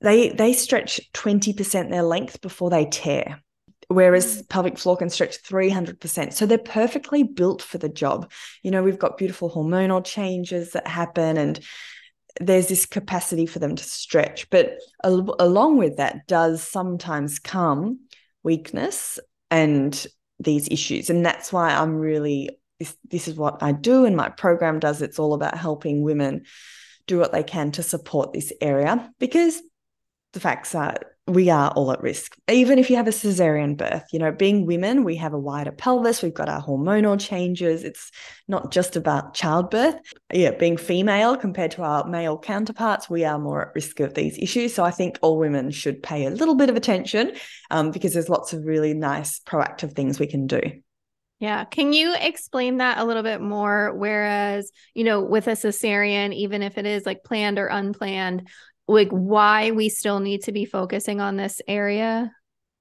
they 0.00 0.30
they 0.30 0.52
stretch 0.52 1.00
20% 1.12 1.90
their 1.90 2.02
length 2.02 2.40
before 2.40 2.70
they 2.70 2.86
tear 2.86 3.42
whereas 3.88 4.42
mm. 4.42 4.48
pelvic 4.48 4.78
floor 4.78 4.96
can 4.96 5.10
stretch 5.10 5.42
300%. 5.42 6.32
So 6.32 6.46
they're 6.46 6.58
perfectly 6.58 7.22
built 7.22 7.62
for 7.62 7.78
the 7.78 7.88
job. 7.88 8.30
You 8.62 8.70
know, 8.70 8.82
we've 8.82 8.98
got 8.98 9.18
beautiful 9.18 9.50
hormonal 9.50 10.04
changes 10.04 10.72
that 10.72 10.86
happen 10.86 11.36
and 11.36 11.60
there's 12.40 12.68
this 12.68 12.86
capacity 12.86 13.46
for 13.46 13.58
them 13.58 13.74
to 13.74 13.82
stretch. 13.82 14.48
But 14.50 14.78
al- 15.02 15.34
along 15.40 15.78
with 15.78 15.96
that 15.96 16.26
does 16.28 16.62
sometimes 16.62 17.38
come 17.38 18.00
weakness 18.44 19.18
and 19.50 20.06
these 20.38 20.68
issues. 20.68 21.10
And 21.10 21.26
that's 21.26 21.52
why 21.52 21.70
I'm 21.70 21.96
really, 21.96 22.60
this, 22.78 22.96
this 23.10 23.26
is 23.26 23.34
what 23.34 23.62
I 23.62 23.72
do 23.72 24.04
and 24.04 24.16
my 24.16 24.28
program 24.28 24.78
does. 24.78 25.02
It's 25.02 25.18
all 25.18 25.34
about 25.34 25.58
helping 25.58 26.02
women 26.02 26.44
do 27.06 27.18
what 27.18 27.32
they 27.32 27.42
can 27.42 27.72
to 27.72 27.82
support 27.82 28.32
this 28.32 28.52
area 28.60 29.10
because 29.18 29.60
the 30.34 30.40
facts 30.40 30.74
are 30.74 30.94
we 31.28 31.50
are 31.50 31.70
all 31.70 31.92
at 31.92 32.02
risk. 32.02 32.36
Even 32.50 32.78
if 32.78 32.88
you 32.90 32.96
have 32.96 33.06
a 33.06 33.12
cesarean 33.12 33.76
birth, 33.76 34.04
you 34.12 34.18
know, 34.18 34.32
being 34.32 34.66
women, 34.66 35.04
we 35.04 35.16
have 35.16 35.34
a 35.34 35.38
wider 35.38 35.70
pelvis, 35.70 36.22
we've 36.22 36.34
got 36.34 36.48
our 36.48 36.62
hormonal 36.62 37.20
changes. 37.20 37.84
It's 37.84 38.10
not 38.48 38.72
just 38.72 38.96
about 38.96 39.34
childbirth. 39.34 39.96
Yeah, 40.32 40.52
being 40.52 40.76
female 40.76 41.36
compared 41.36 41.72
to 41.72 41.82
our 41.82 42.08
male 42.08 42.38
counterparts, 42.38 43.10
we 43.10 43.24
are 43.24 43.38
more 43.38 43.68
at 43.68 43.74
risk 43.74 44.00
of 44.00 44.14
these 44.14 44.38
issues. 44.38 44.74
So 44.74 44.84
I 44.84 44.90
think 44.90 45.18
all 45.20 45.38
women 45.38 45.70
should 45.70 46.02
pay 46.02 46.26
a 46.26 46.30
little 46.30 46.54
bit 46.54 46.70
of 46.70 46.76
attention 46.76 47.32
um, 47.70 47.90
because 47.90 48.14
there's 48.14 48.28
lots 48.28 48.52
of 48.52 48.64
really 48.64 48.94
nice 48.94 49.40
proactive 49.40 49.92
things 49.92 50.18
we 50.18 50.26
can 50.26 50.46
do. 50.46 50.60
Yeah. 51.40 51.64
Can 51.66 51.92
you 51.92 52.16
explain 52.18 52.78
that 52.78 52.98
a 52.98 53.04
little 53.04 53.22
bit 53.22 53.40
more? 53.40 53.94
Whereas, 53.94 54.72
you 54.94 55.04
know, 55.04 55.22
with 55.22 55.46
a 55.46 55.52
cesarean, 55.52 56.34
even 56.34 56.62
if 56.62 56.78
it 56.78 56.86
is 56.86 57.06
like 57.06 57.22
planned 57.22 57.60
or 57.60 57.68
unplanned, 57.68 58.48
like 58.88 59.10
why 59.10 59.70
we 59.70 59.88
still 59.88 60.18
need 60.18 60.42
to 60.44 60.52
be 60.52 60.64
focusing 60.64 61.20
on 61.20 61.36
this 61.36 61.60
area? 61.68 62.32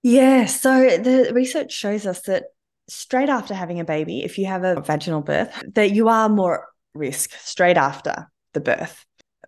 Yeah. 0.03 0.45
So 0.45 0.97
the 0.97 1.31
research 1.33 1.73
shows 1.73 2.05
us 2.05 2.21
that 2.21 2.45
straight 2.87 3.29
after 3.29 3.53
having 3.53 3.79
a 3.79 3.85
baby, 3.85 4.23
if 4.23 4.37
you 4.37 4.45
have 4.45 4.63
a 4.63 4.81
vaginal 4.81 5.21
birth, 5.21 5.63
that 5.75 5.91
you 5.91 6.07
are 6.07 6.29
more 6.29 6.55
at 6.55 6.61
risk 6.93 7.31
straight 7.33 7.77
after 7.77 8.29
the 8.53 8.61
birth. 8.61 9.05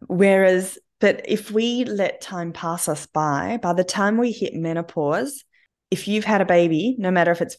Whereas, 0.07 0.77
but 0.99 1.21
if 1.27 1.49
we 1.49 1.85
let 1.85 2.21
time 2.21 2.51
pass 2.51 2.89
us 2.89 3.05
by, 3.05 3.57
by 3.61 3.73
the 3.73 3.85
time 3.85 4.17
we 4.17 4.31
hit 4.31 4.53
menopause, 4.53 5.43
if 5.89 6.07
you've 6.07 6.25
had 6.25 6.41
a 6.41 6.45
baby, 6.45 6.95
no 6.99 7.09
matter 7.09 7.31
if 7.31 7.41
it's 7.41 7.57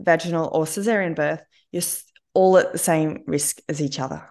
vaginal 0.00 0.50
or 0.52 0.64
cesarean 0.64 1.14
birth, 1.14 1.42
you're 1.72 1.82
all 2.34 2.58
at 2.58 2.72
the 2.72 2.78
same 2.78 3.22
risk 3.26 3.60
as 3.68 3.80
each 3.80 3.98
other. 3.98 4.28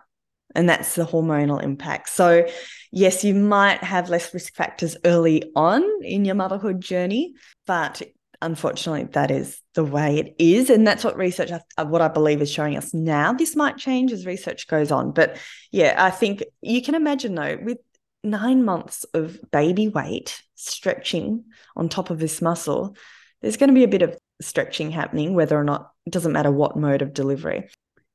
And 0.55 0.69
that's 0.69 0.95
the 0.95 1.05
hormonal 1.05 1.61
impact. 1.61 2.09
So, 2.09 2.47
yes, 2.91 3.23
you 3.23 3.33
might 3.33 3.83
have 3.83 4.09
less 4.09 4.33
risk 4.33 4.55
factors 4.55 4.95
early 5.03 5.51
on 5.55 5.83
in 6.03 6.25
your 6.25 6.35
motherhood 6.35 6.79
journey, 6.79 7.33
but 7.65 8.01
unfortunately, 8.41 9.05
that 9.13 9.31
is 9.31 9.59
the 9.73 9.83
way 9.83 10.19
it 10.19 10.35
is. 10.37 10.69
And 10.69 10.85
that's 10.85 11.03
what 11.03 11.17
research, 11.17 11.51
uh, 11.51 11.85
what 11.85 12.01
I 12.01 12.07
believe 12.07 12.41
is 12.41 12.51
showing 12.51 12.77
us 12.77 12.93
now. 12.93 13.33
This 13.33 13.55
might 13.55 13.77
change 13.77 14.11
as 14.11 14.25
research 14.25 14.67
goes 14.67 14.91
on. 14.91 15.11
But 15.11 15.37
yeah, 15.71 15.95
I 15.97 16.11
think 16.11 16.43
you 16.61 16.81
can 16.81 16.93
imagine 16.93 17.33
though, 17.35 17.57
with 17.61 17.79
nine 18.23 18.63
months 18.63 19.05
of 19.13 19.39
baby 19.51 19.87
weight 19.87 20.41
stretching 20.55 21.45
on 21.75 21.89
top 21.89 22.09
of 22.09 22.19
this 22.19 22.41
muscle, 22.41 22.95
there's 23.41 23.57
going 23.57 23.69
to 23.69 23.73
be 23.73 23.83
a 23.83 23.89
bit 23.89 24.01
of 24.01 24.17
stretching 24.41 24.91
happening, 24.91 25.33
whether 25.33 25.57
or 25.57 25.63
not 25.63 25.91
it 26.05 26.13
doesn't 26.13 26.31
matter 26.31 26.51
what 26.51 26.77
mode 26.77 27.01
of 27.01 27.13
delivery. 27.13 27.69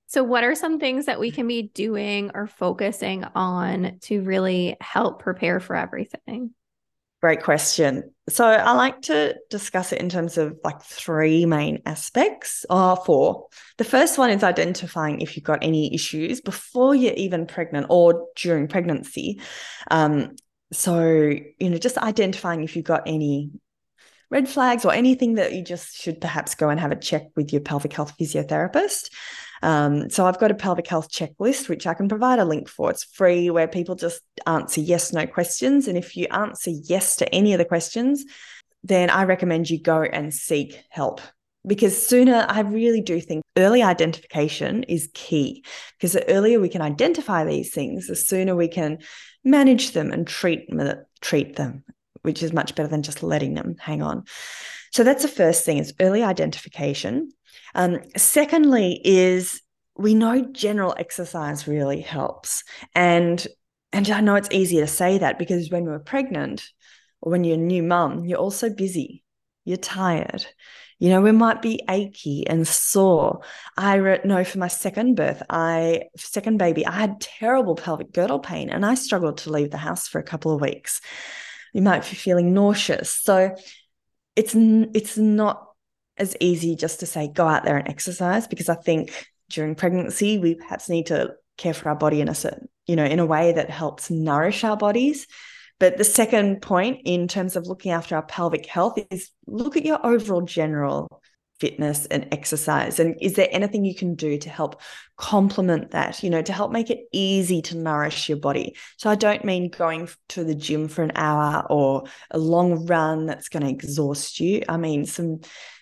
So, 0.09 0.25
what 0.25 0.43
are 0.43 0.55
some 0.55 0.81
things 0.81 1.05
that 1.05 1.21
we 1.21 1.31
can 1.31 1.47
be 1.47 1.63
doing 1.63 2.31
or 2.33 2.47
focusing 2.47 3.25
on 3.35 3.99
to 4.03 4.23
really 4.23 4.75
help 4.81 5.23
prepare 5.23 5.61
for 5.61 5.77
everything? 5.77 6.55
Great 7.21 7.43
question. 7.43 8.15
So, 8.27 8.47
I 8.47 8.73
like 8.73 9.03
to 9.03 9.37
discuss 9.51 9.93
it 9.93 10.01
in 10.01 10.09
terms 10.09 10.39
of 10.39 10.57
like 10.65 10.81
three 10.83 11.45
main 11.45 11.83
aspects, 11.85 12.65
or 12.71 12.97
four. 12.97 13.49
The 13.77 13.85
first 13.85 14.17
one 14.17 14.31
is 14.31 14.43
identifying 14.43 15.21
if 15.21 15.37
you've 15.37 15.45
got 15.45 15.63
any 15.63 15.95
issues 15.95 16.41
before 16.41 16.95
you're 16.95 17.13
even 17.13 17.47
pregnant 17.47 17.89
or 17.91 18.29
during 18.35 18.67
pregnancy. 18.67 19.43
Um, 19.91 20.37
so, 20.73 21.07
you 21.07 21.69
know, 21.69 21.77
just 21.77 21.99
identifying 21.99 22.65
if 22.65 22.77
you've 22.77 22.85
got 22.87 23.03
any 23.05 23.51
red 24.31 24.49
flags 24.49 24.87
or 24.87 24.93
anything 24.95 25.35
that 25.35 25.53
you 25.53 25.63
just 25.63 25.97
should 25.97 26.19
perhaps 26.19 26.55
go 26.55 26.71
and 26.71 26.81
have 26.81 26.93
a 26.93 26.97
check 26.97 27.25
with 27.37 27.53
your 27.53 27.61
pelvic 27.61 27.93
health 27.93 28.17
physiotherapist. 28.19 29.11
Um, 29.63 30.11
so 30.11 30.27
I've 30.27 30.39
got 30.39 30.51
a 30.51 30.55
pelvic 30.55 30.87
health 30.87 31.11
checklist, 31.11 31.69
which 31.69 31.87
I 31.87 31.95
can 31.95 32.09
provide 32.09 32.39
a 32.39 32.45
link 32.45 32.69
for. 32.69 32.91
It's 32.91 33.05
free 33.05 33.51
where 33.51 33.69
people 33.69 33.95
just 33.95 34.23
answer 34.47 34.81
yes, 34.81 35.13
no 35.13 35.27
questions. 35.27 35.89
And 35.89 35.99
if 35.99 36.17
you 36.17 36.27
answer 36.31 36.71
yes 36.71 37.17
to 37.17 37.35
any 37.35 37.53
of 37.53 37.59
the 37.59 37.65
questions, 37.65 38.25
then 38.85 39.11
I 39.11 39.25
recommend 39.25 39.71
you 39.71 39.81
go 39.81 40.03
and 40.03 40.33
seek 40.33 40.83
help 40.91 41.21
because 41.67 42.07
sooner 42.07 42.47
I 42.49 42.61
really 42.61 43.01
do 43.01 43.21
think 43.21 43.45
early 43.57 43.83
identification 43.83 44.85
is 44.85 45.11
key 45.15 45.65
because 45.97 46.13
the 46.13 46.29
earlier 46.29 46.61
we 46.61 46.69
can 46.69 46.83
identify 46.83 47.45
these 47.45 47.73
things, 47.73 48.07
the 48.07 48.17
sooner 48.17 48.57
we 48.57 48.69
can 48.69 48.99
manage 49.45 49.93
them 49.93 50.11
and 50.11 50.27
treat 50.27 50.69
treat 51.21 51.57
them, 51.57 51.85
which 52.23 52.43
is 52.43 52.53
much 52.53 52.75
better 52.75 52.89
than 52.89 53.03
just 53.03 53.23
letting 53.23 53.55
them 53.55 53.77
hang 53.79 54.03
on. 54.03 54.25
So 54.93 55.05
that's 55.05 55.23
the 55.23 55.29
first 55.29 55.65
thing 55.65 55.79
is 55.79 55.95
early 56.01 56.23
identification. 56.23 57.31
Um, 57.75 58.01
secondly, 58.17 59.01
is 59.05 59.61
we 59.97 60.15
know 60.15 60.45
general 60.53 60.95
exercise 60.99 61.67
really 61.67 62.01
helps, 62.01 62.65
and 62.95 63.47
and 63.93 64.11
I 64.11 64.21
know 64.21 64.35
it's 64.35 64.51
easier 64.53 64.83
to 64.83 64.93
say 64.93 65.19
that 65.19 65.39
because 65.39 65.71
when 65.71 65.85
we're 65.85 65.99
pregnant 65.99 66.69
or 67.21 67.33
when 67.33 67.45
you're 67.45 67.55
a 67.55 67.61
new 67.61 67.83
mum, 67.83 68.25
you're 68.25 68.39
also 68.39 68.71
busy, 68.71 69.25
you're 69.65 69.77
tired. 69.77 70.47
You 70.99 71.11
know, 71.11 71.21
we 71.21 71.31
might 71.31 71.63
be 71.63 71.81
achy 71.89 72.47
and 72.47 72.67
sore. 72.67 73.43
I 73.77 73.99
know 74.25 74.43
for 74.43 74.59
my 74.59 74.67
second 74.67 75.15
birth, 75.15 75.43
I 75.49 76.05
second 76.17 76.59
baby, 76.59 76.85
I 76.85 76.93
had 76.93 77.21
terrible 77.21 77.77
pelvic 77.77 78.13
girdle 78.13 78.41
pain, 78.41 78.69
and 78.69 78.85
I 78.85 78.95
struggled 78.95 79.39
to 79.39 79.51
leave 79.51 79.71
the 79.71 79.77
house 79.77 80.09
for 80.09 80.19
a 80.19 80.25
couple 80.25 80.53
of 80.53 80.61
weeks. 80.61 81.01
You 81.73 81.83
might 81.83 82.01
be 82.01 82.17
feeling 82.17 82.53
nauseous, 82.53 83.13
so 83.13 83.55
it's 84.35 84.55
it's 84.57 85.17
not 85.17 85.68
as 86.19 86.37
easy 86.41 86.77
just 86.77 87.01
to 87.01 87.07
say 87.07 87.29
go 87.29 87.47
out 87.47 87.65
there 87.65 87.77
and 87.77 87.89
exercise 87.89 88.47
because 88.47 88.69
I 88.69 88.75
think 88.75 89.29
during 89.51 89.75
pregnancy 89.75 90.39
we 90.39 90.55
perhaps 90.55 90.89
need 90.89 91.07
to 91.07 91.35
care 91.57 91.75
for 91.75 91.89
our 91.89 91.97
body 91.97 92.21
in 92.21 92.29
a 92.29 92.35
certain, 92.35 92.69
you 92.87 92.97
know, 92.97 93.05
in 93.05 93.19
a 93.19 93.27
way 93.27 93.53
that 93.53 93.71
helps 93.71 94.11
nourish 94.11 94.65
our 94.65 94.77
bodies. 94.77 95.27
But 95.81 95.97
the 95.97 96.05
second 96.05 96.61
point 96.61 97.03
in 97.05 97.29
terms 97.29 97.55
of 97.55 97.67
looking 97.67 97.93
after 97.93 98.17
our 98.17 98.25
pelvic 98.25 98.67
health 98.67 98.99
is 99.11 99.31
look 99.47 99.77
at 99.77 99.85
your 99.85 100.05
overall 100.05 100.43
general 100.43 101.23
fitness 101.61 102.07
and 102.07 102.29
exercise. 102.31 103.01
And 103.01 103.17
is 103.21 103.35
there 103.35 103.49
anything 103.51 103.85
you 103.85 103.95
can 103.95 104.15
do 104.15 104.39
to 104.39 104.49
help 104.49 104.81
complement 105.17 105.91
that 105.91 106.23
you 106.23 106.31
know 106.31 106.43
to 106.43 106.53
help 106.53 106.71
make 106.71 106.91
it 106.91 107.01
easy 107.13 107.63
to 107.63 107.77
nourish 107.77 108.29
your 108.29 108.39
body? 108.39 108.77
So 108.97 109.11
i 109.11 109.15
don't 109.15 109.45
mean 109.45 109.71
going 109.71 110.09
to 110.31 110.45
the 110.45 110.55
gym 110.55 110.89
for 110.89 111.03
an 111.03 111.13
hour 111.17 111.65
or 111.69 112.05
a 112.31 112.39
long 112.39 112.87
run 112.87 113.27
that's 113.27 113.49
going 113.49 113.65
to 113.65 113.71
exhaust 113.71 114.41
you. 114.41 114.63
I 114.69 114.77
mean 114.77 115.05
some 115.05 115.41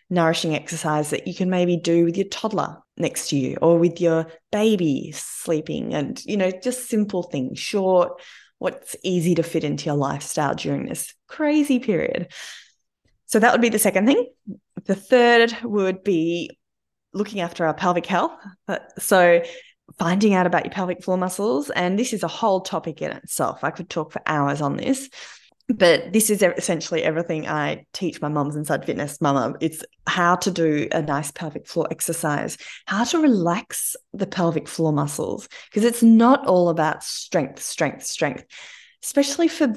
nourishing 0.08 0.54
exercise 0.54 1.10
that 1.10 1.26
you 1.26 1.34
can 1.34 1.50
maybe 1.50 1.76
do 1.76 2.04
with 2.04 2.16
your 2.16 2.28
toddler 2.28 2.78
next 2.96 3.30
to 3.30 3.36
you 3.36 3.56
or 3.60 3.78
with 3.78 4.00
your 4.00 4.26
baby 4.52 5.12
sleeping 5.14 5.94
and 5.94 6.24
you 6.24 6.36
know 6.36 6.50
just 6.62 6.88
simple 6.88 7.24
things 7.24 7.58
short 7.58 8.20
what's 8.58 8.96
easy 9.02 9.34
to 9.34 9.42
fit 9.42 9.64
into 9.64 9.86
your 9.86 9.96
lifestyle 9.96 10.54
during 10.54 10.86
this 10.86 11.14
crazy 11.28 11.78
period. 11.78 12.32
So 13.26 13.38
that 13.38 13.52
would 13.52 13.60
be 13.60 13.68
the 13.68 13.78
second 13.78 14.06
thing. 14.06 14.30
The 14.84 14.94
third 14.94 15.56
would 15.62 16.02
be 16.02 16.58
looking 17.12 17.40
after 17.40 17.66
our 17.66 17.74
pelvic 17.74 18.06
health. 18.06 18.32
Uh, 18.68 18.78
so 18.98 19.42
finding 19.98 20.34
out 20.34 20.46
about 20.46 20.64
your 20.64 20.72
pelvic 20.72 21.02
floor 21.02 21.16
muscles 21.16 21.70
and 21.70 21.98
this 21.98 22.12
is 22.12 22.22
a 22.22 22.28
whole 22.28 22.60
topic 22.60 23.02
in 23.02 23.12
itself. 23.12 23.62
I 23.62 23.70
could 23.70 23.90
talk 23.90 24.12
for 24.12 24.22
hours 24.26 24.60
on 24.60 24.76
this 24.76 25.10
but 25.68 26.12
this 26.12 26.30
is 26.30 26.42
essentially 26.42 27.02
everything 27.02 27.48
I 27.48 27.86
teach 27.92 28.20
my 28.20 28.28
moms 28.28 28.54
inside 28.54 28.86
FitNest 28.86 29.20
Mama. 29.20 29.54
It's 29.60 29.84
how 30.06 30.36
to 30.36 30.50
do 30.50 30.88
a 30.92 31.02
nice 31.02 31.32
pelvic 31.32 31.66
floor 31.66 31.88
exercise, 31.90 32.56
how 32.86 33.04
to 33.04 33.18
relax 33.18 33.96
the 34.12 34.26
pelvic 34.28 34.68
floor 34.68 34.92
muscles, 34.92 35.48
because 35.68 35.84
it's 35.84 36.02
not 36.02 36.46
all 36.46 36.68
about 36.68 37.02
strength, 37.02 37.60
strength, 37.60 38.04
strength, 38.04 38.44
especially 39.02 39.48
for 39.48 39.74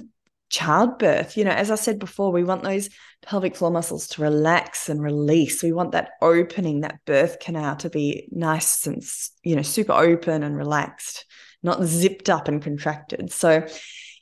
childbirth. 0.50 1.36
You 1.36 1.46
know, 1.46 1.52
as 1.52 1.72
I 1.72 1.76
said 1.76 1.98
before, 1.98 2.32
we 2.32 2.44
want 2.44 2.64
those 2.64 2.90
pelvic 3.24 3.56
floor 3.56 3.72
muscles 3.72 4.08
to 4.10 4.22
relax 4.22 4.90
and 4.90 5.02
release. 5.02 5.64
We 5.64 5.72
want 5.72 5.94
that 5.94 6.12
opening, 6.22 6.82
that 6.82 7.00
birth 7.06 7.40
canal 7.40 7.76
to 7.78 7.90
be 7.90 8.28
nice 8.32 8.86
and, 8.86 9.04
you 9.44 9.56
know, 9.56 9.64
super 9.64 9.94
open 9.94 10.44
and 10.44 10.56
relaxed, 10.56 11.26
not 11.64 11.84
zipped 11.84 12.30
up 12.30 12.48
and 12.48 12.62
contracted. 12.62 13.32
So, 13.32 13.68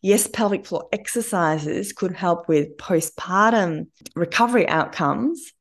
yes, 0.01 0.27
pelvic 0.27 0.65
floor 0.65 0.87
exercises 0.91 1.93
could 1.93 2.13
help 2.15 2.47
with 2.47 2.77
postpartum 2.77 3.87
recovery 4.15 4.67
outcomes, 4.67 5.53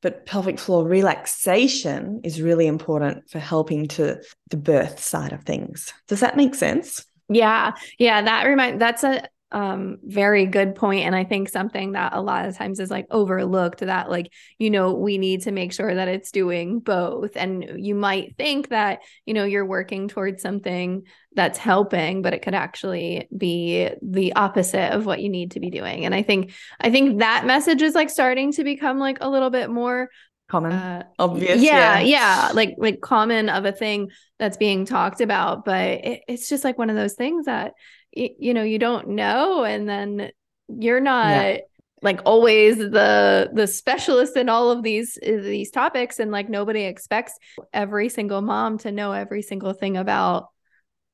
but 0.00 0.26
pelvic 0.26 0.58
floor 0.58 0.86
relaxation 0.86 2.20
is 2.24 2.40
really 2.40 2.66
important 2.66 3.28
for 3.30 3.38
helping 3.38 3.88
to 3.88 4.20
the 4.50 4.56
birth 4.56 5.00
side 5.00 5.32
of 5.32 5.44
things. 5.44 5.92
Does 6.06 6.20
that 6.20 6.36
make 6.36 6.54
sense? 6.54 7.04
Yeah. 7.28 7.72
Yeah. 7.98 8.22
That 8.22 8.44
remind 8.44 8.80
that's 8.80 9.04
a 9.04 9.28
um 9.50 9.96
very 10.02 10.44
good 10.44 10.74
point 10.74 11.06
and 11.06 11.16
i 11.16 11.24
think 11.24 11.48
something 11.48 11.92
that 11.92 12.12
a 12.12 12.20
lot 12.20 12.46
of 12.46 12.54
times 12.54 12.80
is 12.80 12.90
like 12.90 13.06
overlooked 13.10 13.80
that 13.80 14.10
like 14.10 14.30
you 14.58 14.68
know 14.68 14.92
we 14.92 15.16
need 15.16 15.42
to 15.42 15.52
make 15.52 15.72
sure 15.72 15.94
that 15.94 16.06
it's 16.08 16.30
doing 16.30 16.80
both 16.80 17.30
and 17.34 17.82
you 17.82 17.94
might 17.94 18.36
think 18.36 18.68
that 18.68 19.00
you 19.24 19.32
know 19.32 19.44
you're 19.44 19.64
working 19.64 20.06
towards 20.06 20.42
something 20.42 21.02
that's 21.34 21.58
helping 21.58 22.20
but 22.20 22.34
it 22.34 22.42
could 22.42 22.54
actually 22.54 23.26
be 23.34 23.88
the 24.02 24.34
opposite 24.34 24.92
of 24.92 25.06
what 25.06 25.22
you 25.22 25.30
need 25.30 25.52
to 25.52 25.60
be 25.60 25.70
doing 25.70 26.04
and 26.04 26.14
i 26.14 26.22
think 26.22 26.52
i 26.80 26.90
think 26.90 27.20
that 27.20 27.46
message 27.46 27.80
is 27.80 27.94
like 27.94 28.10
starting 28.10 28.52
to 28.52 28.64
become 28.64 28.98
like 28.98 29.16
a 29.22 29.30
little 29.30 29.50
bit 29.50 29.70
more 29.70 30.10
common. 30.50 30.72
uh, 30.72 31.04
obvious 31.18 31.62
yeah, 31.62 31.98
yeah, 32.00 32.48
yeah 32.48 32.50
like 32.52 32.74
like 32.76 33.00
common 33.00 33.48
of 33.48 33.64
a 33.64 33.72
thing 33.72 34.10
that's 34.38 34.56
being 34.56 34.84
talked 34.84 35.20
about 35.20 35.64
but 35.64 36.04
it, 36.04 36.20
it's 36.28 36.48
just 36.50 36.64
like 36.64 36.76
one 36.76 36.90
of 36.90 36.96
those 36.96 37.14
things 37.14 37.46
that 37.46 37.72
you 38.18 38.54
know 38.54 38.62
you 38.62 38.78
don't 38.78 39.08
know 39.08 39.64
and 39.64 39.88
then 39.88 40.30
you're 40.68 41.00
not 41.00 41.46
yeah. 41.46 41.58
like 42.02 42.20
always 42.24 42.76
the 42.76 43.50
the 43.52 43.66
specialist 43.66 44.36
in 44.36 44.48
all 44.48 44.70
of 44.70 44.82
these 44.82 45.18
uh, 45.22 45.36
these 45.40 45.70
topics 45.70 46.18
and 46.18 46.30
like 46.30 46.48
nobody 46.48 46.82
expects 46.82 47.34
every 47.72 48.08
single 48.08 48.42
mom 48.42 48.78
to 48.78 48.92
know 48.92 49.12
every 49.12 49.42
single 49.42 49.72
thing 49.72 49.96
about 49.96 50.48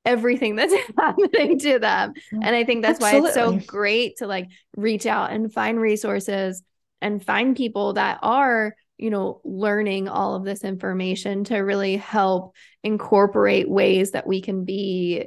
everything 0.05 0.57
that's 0.57 0.75
happening 0.99 1.59
to 1.59 1.79
them 1.79 2.13
and 2.33 2.57
i 2.57 2.65
think 2.65 2.83
that's 2.83 3.03
Absolutely. 3.03 3.21
why 3.21 3.29
it's 3.29 3.67
so 3.67 3.67
great 3.67 4.17
to 4.19 4.27
like 4.27 4.49
reach 4.77 5.07
out 5.07 5.31
and 5.31 5.53
find 5.53 5.79
resources 5.79 6.63
and 7.01 7.25
find 7.25 7.57
people 7.57 7.95
that 7.95 8.19
are 8.23 8.75
you 8.97 9.11
know 9.11 9.41
learning 9.45 10.09
all 10.09 10.35
of 10.35 10.45
this 10.45 10.65
information 10.65 11.45
to 11.45 11.59
really 11.59 11.97
help 11.97 12.55
incorporate 12.83 13.69
ways 13.69 14.13
that 14.13 14.27
we 14.27 14.41
can 14.41 14.65
be 14.65 15.27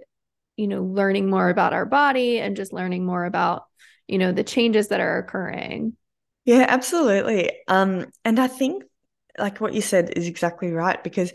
you 0.58 0.68
know 0.68 0.84
learning 0.84 1.30
more 1.30 1.50
about 1.50 1.74
our 1.74 1.86
body 1.86 2.40
and 2.40 2.58
just 2.58 2.74
learning 2.74 3.06
more 3.06 3.26
about 3.26 3.64
you 4.08 4.18
know 4.18 4.32
the 4.32 4.44
changes 4.44 4.90
that 4.90 5.00
are 5.00 5.18
occurring. 5.18 5.96
Yeah 6.46 6.66
absolutely. 6.68 7.52
Um 7.68 8.08
and 8.26 8.40
i 8.40 8.48
think 8.48 8.84
like 9.38 9.62
what 9.62 9.74
you 9.74 9.82
said 9.82 10.12
is 10.16 10.28
exactly 10.28 10.72
right 10.72 11.04
because 11.04 11.32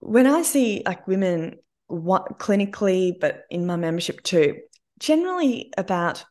when 0.00 0.26
i 0.26 0.42
see 0.42 0.82
like 0.84 1.08
women 1.08 1.56
what 1.86 2.38
clinically 2.38 3.12
but 3.18 3.44
in 3.50 3.66
my 3.66 3.76
membership 3.76 4.22
too 4.22 4.56
generally 4.98 5.72
about 5.78 6.24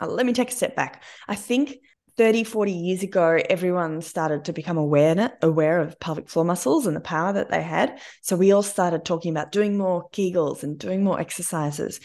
uh, 0.00 0.06
let 0.06 0.26
me 0.26 0.32
take 0.32 0.50
a 0.50 0.54
step 0.54 0.74
back. 0.76 1.02
I 1.28 1.34
think 1.34 1.76
30, 2.16 2.44
40 2.44 2.72
years 2.72 3.02
ago, 3.02 3.40
everyone 3.50 4.00
started 4.00 4.44
to 4.44 4.52
become 4.52 4.76
aware, 4.76 5.36
aware 5.42 5.80
of 5.80 5.98
pelvic 5.98 6.28
floor 6.28 6.44
muscles 6.44 6.86
and 6.86 6.94
the 6.94 7.00
power 7.00 7.32
that 7.32 7.50
they 7.50 7.62
had. 7.62 7.98
So 8.22 8.36
we 8.36 8.52
all 8.52 8.62
started 8.62 9.04
talking 9.04 9.32
about 9.32 9.52
doing 9.52 9.76
more 9.76 10.08
Kegels 10.10 10.62
and 10.62 10.78
doing 10.78 11.02
more 11.02 11.20
exercises. 11.20 12.00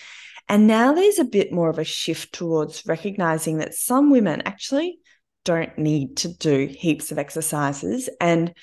And 0.47 0.65
now 0.65 0.93
there's 0.93 1.19
a 1.19 1.25
bit 1.25 1.51
more 1.51 1.69
of 1.69 1.77
a 1.77 1.83
shift 1.83 2.33
towards 2.33 2.85
recognizing 2.87 3.59
that 3.59 3.75
some 3.75 4.09
women 4.09 4.41
actually 4.45 4.99
don't 5.45 5.77
need 5.77 6.17
to 6.17 6.33
do 6.33 6.65
heaps 6.65 7.11
of 7.11 7.19
exercises. 7.19 8.09
And 8.19 8.53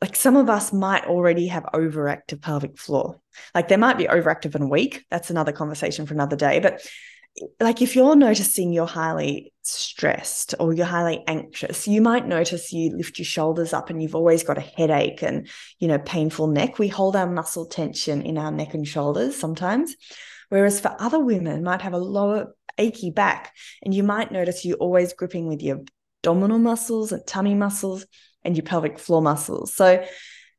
like 0.00 0.16
some 0.16 0.36
of 0.36 0.50
us 0.50 0.72
might 0.72 1.04
already 1.04 1.48
have 1.48 1.64
overactive 1.74 2.40
pelvic 2.40 2.78
floor. 2.78 3.20
Like 3.54 3.68
they 3.68 3.76
might 3.76 3.98
be 3.98 4.06
overactive 4.06 4.54
and 4.54 4.70
weak. 4.70 5.04
That's 5.10 5.30
another 5.30 5.52
conversation 5.52 6.06
for 6.06 6.14
another 6.14 6.36
day. 6.36 6.60
But 6.60 6.80
like 7.60 7.82
if 7.82 7.96
you're 7.96 8.14
noticing 8.14 8.72
you're 8.72 8.86
highly 8.86 9.52
stressed 9.62 10.54
or 10.60 10.72
you're 10.72 10.86
highly 10.86 11.24
anxious 11.26 11.88
you 11.88 12.00
might 12.00 12.28
notice 12.28 12.72
you 12.72 12.94
lift 12.96 13.18
your 13.18 13.24
shoulders 13.24 13.72
up 13.72 13.90
and 13.90 14.02
you've 14.02 14.14
always 14.14 14.42
got 14.44 14.58
a 14.58 14.60
headache 14.60 15.22
and 15.22 15.48
you 15.78 15.88
know 15.88 15.98
painful 15.98 16.46
neck. 16.46 16.78
We 16.78 16.88
hold 16.88 17.16
our 17.16 17.30
muscle 17.30 17.66
tension 17.66 18.22
in 18.22 18.38
our 18.38 18.52
neck 18.52 18.74
and 18.74 18.86
shoulders 18.86 19.36
sometimes. 19.36 19.96
Whereas 20.48 20.80
for 20.80 20.94
other 20.98 21.18
women 21.18 21.64
might 21.64 21.82
have 21.82 21.94
a 21.94 21.98
lower 21.98 22.54
achy 22.78 23.10
back 23.10 23.52
and 23.82 23.94
you 23.94 24.02
might 24.02 24.32
notice 24.32 24.64
you're 24.64 24.76
always 24.76 25.12
gripping 25.12 25.48
with 25.48 25.62
your 25.62 25.80
abdominal 26.22 26.58
muscles 26.58 27.12
and 27.12 27.26
tummy 27.26 27.54
muscles 27.54 28.06
and 28.44 28.56
your 28.56 28.64
pelvic 28.64 28.98
floor 28.98 29.22
muscles. 29.22 29.74
So 29.74 30.04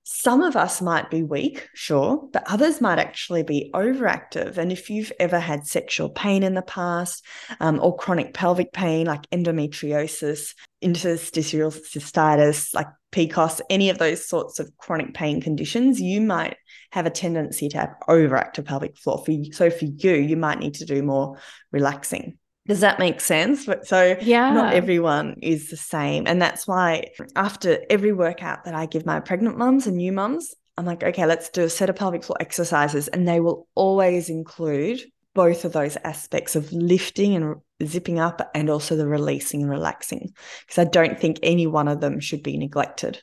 some 0.08 0.44
of 0.44 0.56
us 0.56 0.84
might 0.84 1.10
be 1.10 1.24
weak, 1.24 1.68
sure, 1.74 2.30
but 2.32 2.44
others 2.46 2.80
might 2.80 3.00
actually 3.00 3.42
be 3.42 3.72
overactive. 3.74 4.56
And 4.56 4.72
if 4.72 4.92
you've 4.92 5.12
ever 5.20 5.40
had 5.40 5.66
sexual 5.66 6.10
pain 6.10 6.44
in 6.44 6.54
the 6.54 6.62
past 6.62 7.26
um, 7.60 7.80
or 7.82 7.98
chronic 7.98 8.32
pelvic 8.32 8.72
pain 8.72 9.08
like 9.08 9.28
endometriosis, 9.32 10.54
interstitial 10.80 11.72
cystitis, 11.72 12.72
like 12.76 12.86
PCOS, 13.14 13.62
any 13.72 13.90
of 13.90 13.98
those 13.98 14.24
sorts 14.24 14.60
of 14.60 14.70
chronic 14.78 15.16
pain 15.16 15.42
conditions, 15.42 16.00
you 16.00 16.22
might 16.22 16.56
have 16.92 17.08
a 17.08 17.10
tendency 17.10 17.68
to 17.70 17.80
have 17.80 17.96
overactive 18.08 18.66
pelvic 18.66 19.00
floor. 19.00 19.24
For 19.26 19.34
so 19.54 19.72
for 19.72 19.86
you, 19.86 20.14
you 20.14 20.38
might 20.38 20.60
need 20.60 20.76
to 20.76 20.86
do 20.86 21.02
more 21.02 21.40
relaxing. 21.72 22.38
Does 22.68 22.80
that 22.80 22.98
make 22.98 23.22
sense? 23.22 23.68
So 23.84 24.18
yeah, 24.22 24.52
not 24.52 24.74
everyone 24.74 25.36
is 25.42 25.70
the 25.70 25.78
same. 25.78 26.26
And 26.26 26.42
that's 26.42 26.68
why 26.68 27.12
after 27.36 27.80
every 27.90 28.12
workout 28.12 28.66
that 28.66 28.74
I 28.74 28.88
give 28.88 29.06
my 29.06 29.20
pregnant 29.20 29.58
mums 29.58 29.86
and 29.86 29.98
new 29.98 30.12
mums, 30.12 30.56
I'm 30.78 30.86
like, 30.86 31.04
okay, 31.04 31.26
let's 31.26 31.50
do 31.50 31.64
a 31.64 31.70
set 31.70 31.90
of 31.90 31.96
pelvic 31.96 32.24
floor 32.24 32.38
exercises. 32.40 33.08
And 33.08 33.28
they 33.28 33.40
will 33.40 33.68
always 33.76 34.30
include 34.30 35.02
both 35.36 35.64
of 35.64 35.74
those 35.74 35.98
aspects 35.98 36.56
of 36.56 36.72
lifting 36.72 37.36
and 37.36 37.56
zipping 37.84 38.20
up 38.20 38.50
and 38.56 38.70
also 38.70 38.96
the 38.96 39.08
releasing 39.08 39.62
and 39.62 39.70
relaxing. 39.70 40.34
Because 40.66 40.80
I 40.80 40.90
don't 40.90 41.20
think 41.20 41.40
any 41.44 41.68
one 41.68 41.88
of 41.88 42.02
them 42.02 42.20
should 42.20 42.42
be 42.42 42.58
neglected. 42.58 43.22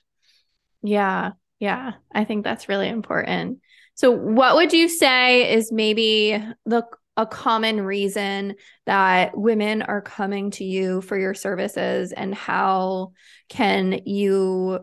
Yeah. 0.82 1.32
Yeah. 1.58 1.92
I 2.12 2.24
think 2.24 2.44
that's 2.44 2.68
really 2.68 2.88
important. 2.88 3.58
So, 3.94 4.10
what 4.10 4.56
would 4.56 4.72
you 4.72 4.88
say 4.88 5.52
is 5.52 5.70
maybe 5.70 6.42
the 6.64 6.84
a 7.16 7.26
common 7.26 7.82
reason 7.82 8.54
that 8.86 9.36
women 9.36 9.82
are 9.82 10.00
coming 10.00 10.50
to 10.52 10.64
you 10.64 11.00
for 11.02 11.18
your 11.18 11.34
services 11.34 12.12
and 12.12 12.34
how 12.34 13.12
can 13.50 14.00
you 14.06 14.78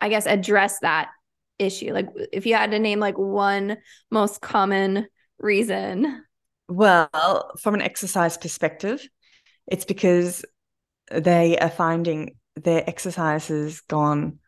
i 0.00 0.08
guess 0.08 0.26
address 0.26 0.78
that 0.80 1.10
issue? 1.58 1.92
Like 1.92 2.08
if 2.32 2.46
you 2.46 2.54
had 2.54 2.70
to 2.72 2.78
name 2.78 3.00
like 3.00 3.18
one 3.18 3.78
most 4.10 4.40
common 4.40 5.06
reason. 5.38 6.24
Well 6.68 7.52
from 7.60 7.74
an 7.74 7.82
exercise 7.82 8.36
perspective 8.38 9.06
it's 9.66 9.84
because 9.84 10.44
they 11.10 11.58
are 11.58 11.70
finding 11.70 12.36
their 12.56 12.88
exercises 12.88 13.80
gone 13.82 14.38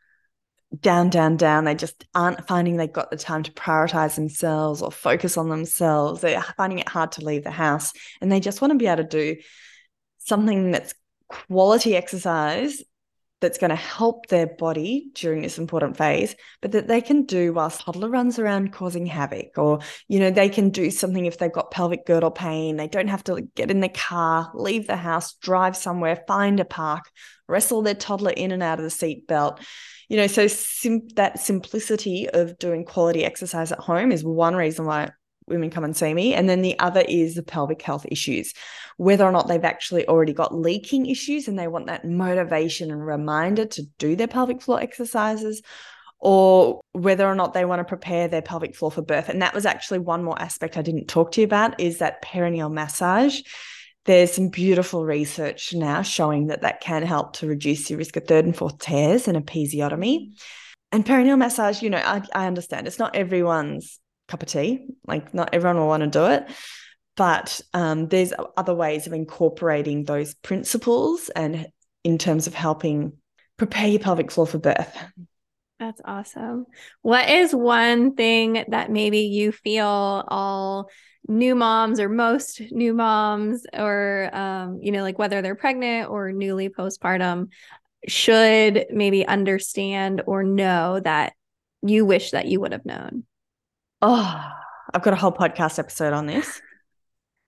down, 0.80 1.10
down, 1.10 1.36
down. 1.36 1.64
They 1.64 1.74
just 1.74 2.04
aren't 2.14 2.46
finding 2.46 2.76
they've 2.76 2.92
got 2.92 3.10
the 3.10 3.16
time 3.16 3.42
to 3.44 3.52
prioritize 3.52 4.16
themselves 4.16 4.82
or 4.82 4.90
focus 4.90 5.36
on 5.36 5.48
themselves. 5.48 6.20
They're 6.20 6.42
finding 6.56 6.78
it 6.78 6.88
hard 6.88 7.12
to 7.12 7.24
leave 7.24 7.44
the 7.44 7.50
house 7.50 7.92
and 8.20 8.30
they 8.30 8.40
just 8.40 8.60
want 8.60 8.72
to 8.72 8.78
be 8.78 8.86
able 8.86 9.04
to 9.04 9.08
do 9.08 9.36
something 10.18 10.70
that's 10.72 10.94
quality 11.28 11.96
exercise 11.96 12.82
that's 13.40 13.58
going 13.58 13.70
to 13.70 13.76
help 13.76 14.26
their 14.26 14.46
body 14.46 15.10
during 15.14 15.42
this 15.42 15.58
important 15.58 15.96
phase, 15.96 16.34
but 16.62 16.72
that 16.72 16.88
they 16.88 17.02
can 17.02 17.24
do 17.24 17.52
whilst 17.52 17.82
toddler 17.82 18.08
runs 18.08 18.38
around 18.38 18.72
causing 18.72 19.04
havoc, 19.04 19.58
or 19.58 19.80
you 20.08 20.18
know 20.18 20.30
they 20.30 20.48
can 20.48 20.70
do 20.70 20.90
something 20.90 21.26
if 21.26 21.36
they've 21.36 21.52
got 21.52 21.70
pelvic 21.70 22.06
girdle 22.06 22.30
pain. 22.30 22.76
They 22.76 22.88
don't 22.88 23.08
have 23.08 23.24
to 23.24 23.42
get 23.54 23.70
in 23.70 23.80
the 23.80 23.90
car, 23.90 24.50
leave 24.54 24.86
the 24.86 24.96
house, 24.96 25.34
drive 25.34 25.76
somewhere, 25.76 26.24
find 26.26 26.60
a 26.60 26.64
park, 26.64 27.10
wrestle 27.46 27.82
their 27.82 27.94
toddler 27.94 28.30
in 28.30 28.52
and 28.52 28.62
out 28.62 28.78
of 28.78 28.84
the 28.84 28.90
seat 28.90 29.26
belt 29.26 29.60
you 30.08 30.16
know, 30.16 30.26
so 30.26 30.46
sim- 30.46 31.08
that 31.16 31.40
simplicity 31.40 32.28
of 32.30 32.58
doing 32.58 32.84
quality 32.84 33.24
exercise 33.24 33.72
at 33.72 33.78
home 33.78 34.12
is 34.12 34.24
one 34.24 34.54
reason 34.54 34.86
why 34.86 35.10
women 35.46 35.70
come 35.70 35.84
and 35.84 35.96
see 35.96 36.12
me. 36.12 36.34
And 36.34 36.48
then 36.48 36.62
the 36.62 36.78
other 36.78 37.04
is 37.08 37.34
the 37.34 37.42
pelvic 37.42 37.82
health 37.82 38.06
issues, 38.10 38.52
whether 38.96 39.24
or 39.24 39.32
not 39.32 39.48
they've 39.48 39.64
actually 39.64 40.06
already 40.06 40.32
got 40.32 40.54
leaking 40.54 41.06
issues 41.06 41.48
and 41.48 41.58
they 41.58 41.68
want 41.68 41.86
that 41.86 42.04
motivation 42.04 42.90
and 42.90 43.04
reminder 43.04 43.66
to 43.66 43.82
do 43.98 44.16
their 44.16 44.28
pelvic 44.28 44.62
floor 44.62 44.80
exercises, 44.80 45.62
or 46.18 46.80
whether 46.92 47.26
or 47.26 47.34
not 47.34 47.52
they 47.52 47.64
want 47.64 47.80
to 47.80 47.84
prepare 47.84 48.26
their 48.26 48.42
pelvic 48.42 48.74
floor 48.74 48.90
for 48.90 49.02
birth. 49.02 49.28
And 49.28 49.42
that 49.42 49.54
was 49.54 49.66
actually 49.66 49.98
one 49.98 50.24
more 50.24 50.40
aspect 50.40 50.76
I 50.76 50.82
didn't 50.82 51.08
talk 51.08 51.32
to 51.32 51.40
you 51.40 51.44
about 51.44 51.78
is 51.78 51.98
that 51.98 52.22
perineal 52.22 52.72
massage 52.72 53.42
there's 54.06 54.32
some 54.32 54.48
beautiful 54.48 55.04
research 55.04 55.74
now 55.74 56.02
showing 56.02 56.46
that 56.46 56.62
that 56.62 56.80
can 56.80 57.02
help 57.02 57.34
to 57.34 57.46
reduce 57.46 57.90
your 57.90 57.98
risk 57.98 58.16
of 58.16 58.24
third 58.24 58.44
and 58.44 58.56
fourth 58.56 58.78
tears 58.78 59.28
and 59.28 59.36
episiotomy. 59.36 60.38
And 60.92 61.04
perineal 61.04 61.36
massage, 61.36 61.82
you 61.82 61.90
know, 61.90 61.98
I, 61.98 62.22
I 62.34 62.46
understand 62.46 62.86
it's 62.86 62.98
not 62.98 63.16
everyone's 63.16 63.98
cup 64.28 64.42
of 64.42 64.48
tea. 64.48 64.86
Like, 65.06 65.34
not 65.34 65.50
everyone 65.52 65.78
will 65.78 65.88
want 65.88 66.04
to 66.04 66.08
do 66.08 66.26
it. 66.26 66.48
But 67.16 67.60
um, 67.74 68.08
there's 68.08 68.32
other 68.56 68.74
ways 68.74 69.06
of 69.06 69.12
incorporating 69.12 70.04
those 70.04 70.34
principles 70.34 71.28
and 71.30 71.66
in 72.04 72.18
terms 72.18 72.46
of 72.46 72.54
helping 72.54 73.14
prepare 73.56 73.88
your 73.88 74.00
pelvic 74.00 74.30
floor 74.30 74.46
for 74.46 74.58
birth. 74.58 74.96
That's 75.78 76.00
awesome. 76.04 76.66
What 77.02 77.28
is 77.28 77.54
one 77.54 78.14
thing 78.14 78.64
that 78.68 78.90
maybe 78.90 79.20
you 79.20 79.52
feel 79.52 79.86
all 79.86 80.90
new 81.28 81.54
moms 81.54 81.98
or 81.98 82.08
most 82.08 82.60
new 82.70 82.94
moms 82.94 83.66
or 83.72 84.30
um, 84.32 84.78
you 84.82 84.92
know 84.92 85.02
like 85.02 85.18
whether 85.18 85.42
they're 85.42 85.54
pregnant 85.54 86.08
or 86.08 86.32
newly 86.32 86.68
postpartum 86.68 87.48
should 88.06 88.86
maybe 88.90 89.26
understand 89.26 90.22
or 90.26 90.44
know 90.44 91.00
that 91.00 91.32
you 91.82 92.04
wish 92.04 92.30
that 92.30 92.46
you 92.46 92.60
would 92.60 92.72
have 92.72 92.84
known 92.84 93.24
oh 94.02 94.50
i've 94.94 95.02
got 95.02 95.12
a 95.12 95.16
whole 95.16 95.32
podcast 95.32 95.78
episode 95.78 96.12
on 96.12 96.26
this 96.26 96.60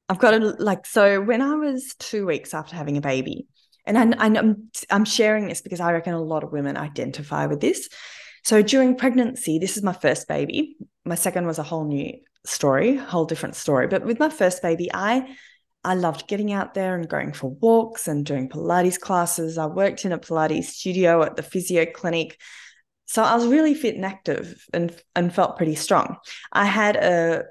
I've 0.09 0.19
got 0.19 0.31
to 0.31 0.39
like 0.59 0.87
so 0.87 1.21
when 1.21 1.43
I 1.43 1.55
was 1.55 1.95
two 1.99 2.27
weeks 2.27 2.55
after 2.55 2.75
having 2.75 2.97
a 2.97 3.03
baby, 3.03 3.47
and 3.85 3.99
I, 3.99 4.35
I'm 4.35 4.71
I'm 4.91 5.05
sharing 5.05 5.49
this 5.49 5.61
because 5.61 5.81
I 5.81 5.93
reckon 5.93 6.15
a 6.15 6.23
lot 6.23 6.45
of 6.45 6.53
women 6.53 6.77
identify 6.77 7.47
with 7.47 7.61
this. 7.61 7.89
So 8.49 8.63
during 8.63 8.97
pregnancy, 8.97 9.59
this 9.59 9.77
is 9.77 9.83
my 9.83 9.93
first 9.93 10.27
baby. 10.27 10.79
My 11.05 11.17
second 11.17 11.47
was 11.47 11.59
a 11.59 11.63
whole 11.63 11.85
new 11.85 12.15
story, 12.47 12.97
whole 12.97 13.27
different 13.27 13.57
story. 13.57 13.89
But 13.89 14.07
with 14.07 14.19
my 14.19 14.31
first 14.31 14.63
baby, 14.63 14.89
I 14.95 15.37
I 15.85 15.97
loved 15.97 16.27
getting 16.29 16.51
out 16.51 16.73
there 16.73 16.95
and 16.95 17.07
going 17.07 17.35
for 17.35 17.51
walks 17.51 18.09
and 18.09 18.25
doing 18.25 18.49
Pilates 18.49 18.99
classes. 18.99 19.59
I 19.59 19.67
worked 19.67 20.07
in 20.07 20.13
a 20.13 20.19
Pilates 20.19 20.65
studio 20.65 21.23
at 21.25 21.37
the 21.37 21.43
physio 21.43 21.85
clinic. 21.85 22.41
So 23.05 23.23
I 23.23 23.35
was 23.35 23.47
really 23.47 23.75
fit 23.75 23.97
and 23.97 24.07
active 24.07 24.65
and, 24.73 24.97
and 25.15 25.31
felt 25.31 25.59
pretty 25.59 25.75
strong. 25.75 26.17
I 26.51 26.65
had 26.65 26.97
a, 26.97 27.45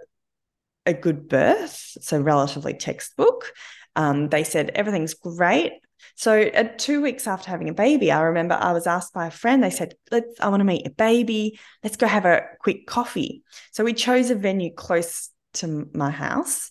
a 0.88 0.95
good 0.95 1.29
birth, 1.29 1.95
so 2.01 2.19
relatively 2.19 2.73
textbook. 2.73 3.53
Um, 3.95 4.29
they 4.29 4.43
said 4.43 4.71
everything's 4.73 5.13
great. 5.13 5.73
So 6.15 6.39
at 6.39 6.79
two 6.79 7.01
weeks 7.01 7.27
after 7.27 7.49
having 7.49 7.69
a 7.69 7.73
baby, 7.73 8.12
I 8.12 8.21
remember 8.21 8.55
I 8.55 8.71
was 8.71 8.88
asked 8.88 9.13
by 9.13 9.27
a 9.27 9.31
friend, 9.31 9.63
they 9.63 9.69
said, 9.69 9.95
Let's 10.12 10.39
I 10.39 10.49
want 10.49 10.62
to 10.62 10.65
meet 10.65 10.86
your 10.86 10.93
baby. 10.93 11.60
Let's 11.83 11.97
go 11.97 12.07
have 12.07 12.25
a 12.25 12.43
quick 12.60 12.88
coffee. 12.88 13.43
So 13.71 13.83
we 13.83 13.93
chose 13.93 14.29
a 14.29 14.36
venue 14.36 14.73
close 14.73 15.29
to 15.55 15.89
my 15.93 16.10
house 16.10 16.69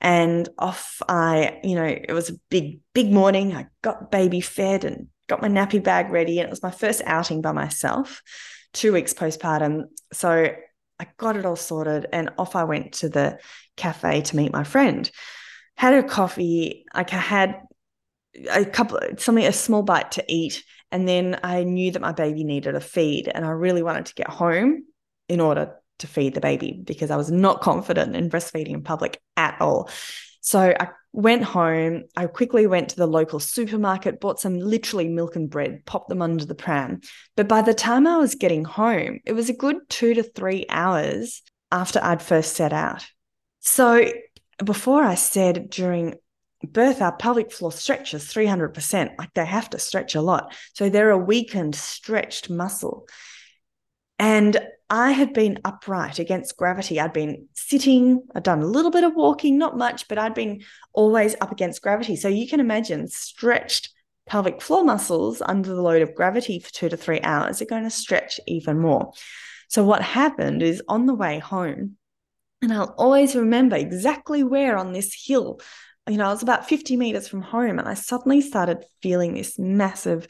and 0.00 0.48
off 0.58 1.00
I, 1.08 1.60
you 1.64 1.74
know, 1.74 1.84
it 1.84 2.12
was 2.12 2.30
a 2.30 2.38
big, 2.50 2.80
big 2.92 3.10
morning. 3.10 3.54
I 3.54 3.66
got 3.82 4.10
baby 4.10 4.40
fed 4.40 4.84
and 4.84 5.08
got 5.28 5.42
my 5.42 5.48
nappy 5.48 5.82
bag 5.82 6.10
ready. 6.10 6.38
And 6.38 6.46
it 6.46 6.50
was 6.50 6.62
my 6.62 6.70
first 6.70 7.02
outing 7.06 7.40
by 7.40 7.52
myself, 7.52 8.22
two 8.72 8.92
weeks 8.92 9.14
postpartum. 9.14 9.84
So 10.12 10.54
I 10.98 11.06
got 11.18 11.36
it 11.36 11.46
all 11.46 11.56
sorted 11.56 12.06
and 12.12 12.30
off 12.38 12.56
I 12.56 12.64
went 12.64 12.92
to 12.94 13.08
the 13.08 13.38
cafe 13.76 14.22
to 14.22 14.36
meet 14.36 14.52
my 14.52 14.64
friend. 14.64 15.10
Had 15.76 15.94
a 15.94 16.02
coffee, 16.02 16.86
like 16.94 17.12
I 17.12 17.18
had 17.18 17.60
a 18.50 18.64
couple 18.64 18.98
something 19.18 19.44
a 19.44 19.52
small 19.52 19.82
bite 19.82 20.12
to 20.12 20.24
eat 20.28 20.64
and 20.92 21.08
then 21.08 21.38
I 21.42 21.64
knew 21.64 21.90
that 21.90 22.02
my 22.02 22.12
baby 22.12 22.44
needed 22.44 22.74
a 22.74 22.80
feed 22.80 23.28
and 23.32 23.44
I 23.44 23.50
really 23.50 23.82
wanted 23.82 24.06
to 24.06 24.14
get 24.14 24.28
home 24.28 24.84
in 25.28 25.40
order 25.40 25.74
to 25.98 26.06
feed 26.06 26.34
the 26.34 26.40
baby 26.40 26.80
because 26.84 27.10
I 27.10 27.16
was 27.16 27.30
not 27.30 27.60
confident 27.60 28.14
in 28.14 28.30
breastfeeding 28.30 28.74
in 28.74 28.82
public 28.82 29.20
at 29.36 29.60
all. 29.60 29.90
So 30.40 30.74
I 30.78 30.88
went 31.12 31.42
home. 31.42 32.04
I 32.16 32.26
quickly 32.26 32.66
went 32.66 32.90
to 32.90 32.96
the 32.96 33.06
local 33.06 33.40
supermarket, 33.40 34.20
bought 34.20 34.38
some 34.38 34.58
literally 34.58 35.08
milk 35.08 35.34
and 35.34 35.50
bread, 35.50 35.84
popped 35.86 36.08
them 36.08 36.22
under 36.22 36.44
the 36.44 36.54
pram. 36.54 37.00
But 37.36 37.48
by 37.48 37.62
the 37.62 37.74
time 37.74 38.06
I 38.06 38.18
was 38.18 38.34
getting 38.34 38.64
home, 38.64 39.20
it 39.24 39.32
was 39.32 39.48
a 39.48 39.54
good 39.54 39.76
two 39.88 40.14
to 40.14 40.22
three 40.22 40.66
hours 40.68 41.42
after 41.72 41.98
I'd 42.02 42.22
first 42.22 42.54
set 42.54 42.72
out. 42.72 43.04
So 43.60 44.12
before 44.64 45.02
I 45.02 45.16
said 45.16 45.70
during 45.70 46.14
birth, 46.62 47.02
our 47.02 47.16
pelvic 47.16 47.52
floor 47.52 47.72
stretches 47.72 48.24
300%. 48.24 49.18
Like 49.18 49.32
they 49.34 49.44
have 49.44 49.70
to 49.70 49.78
stretch 49.78 50.14
a 50.14 50.22
lot. 50.22 50.54
So 50.74 50.88
they're 50.88 51.10
a 51.10 51.18
weakened, 51.18 51.74
stretched 51.74 52.50
muscle. 52.50 53.06
And 54.18 54.58
I 54.88 55.10
had 55.10 55.32
been 55.32 55.58
upright 55.64 56.18
against 56.18 56.56
gravity. 56.56 57.00
I'd 57.00 57.12
been 57.12 57.48
sitting, 57.54 58.22
I'd 58.34 58.44
done 58.44 58.62
a 58.62 58.66
little 58.66 58.90
bit 58.90 59.04
of 59.04 59.14
walking, 59.14 59.58
not 59.58 59.76
much, 59.76 60.08
but 60.08 60.18
I'd 60.18 60.34
been 60.34 60.62
always 60.92 61.34
up 61.40 61.52
against 61.52 61.82
gravity. 61.82 62.16
So 62.16 62.28
you 62.28 62.48
can 62.48 62.60
imagine 62.60 63.08
stretched 63.08 63.90
pelvic 64.26 64.60
floor 64.60 64.84
muscles 64.84 65.42
under 65.44 65.74
the 65.74 65.82
load 65.82 66.02
of 66.02 66.14
gravity 66.14 66.58
for 66.58 66.72
two 66.72 66.88
to 66.88 66.96
three 66.96 67.20
hours 67.20 67.60
are 67.60 67.66
going 67.66 67.84
to 67.84 67.90
stretch 67.90 68.40
even 68.46 68.78
more. 68.78 69.12
So 69.68 69.84
what 69.84 70.02
happened 70.02 70.62
is 70.62 70.82
on 70.88 71.06
the 71.06 71.14
way 71.14 71.38
home, 71.38 71.96
and 72.62 72.72
I'll 72.72 72.94
always 72.96 73.34
remember 73.34 73.76
exactly 73.76 74.42
where 74.42 74.76
on 74.76 74.92
this 74.92 75.14
hill, 75.26 75.60
you 76.08 76.16
know, 76.16 76.26
I 76.26 76.32
was 76.32 76.42
about 76.42 76.68
50 76.68 76.96
meters 76.96 77.28
from 77.28 77.42
home, 77.42 77.78
and 77.78 77.88
I 77.88 77.94
suddenly 77.94 78.40
started 78.40 78.84
feeling 79.02 79.34
this 79.34 79.58
massive, 79.58 80.28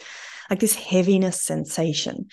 like 0.50 0.60
this 0.60 0.74
heaviness 0.74 1.42
sensation. 1.42 2.28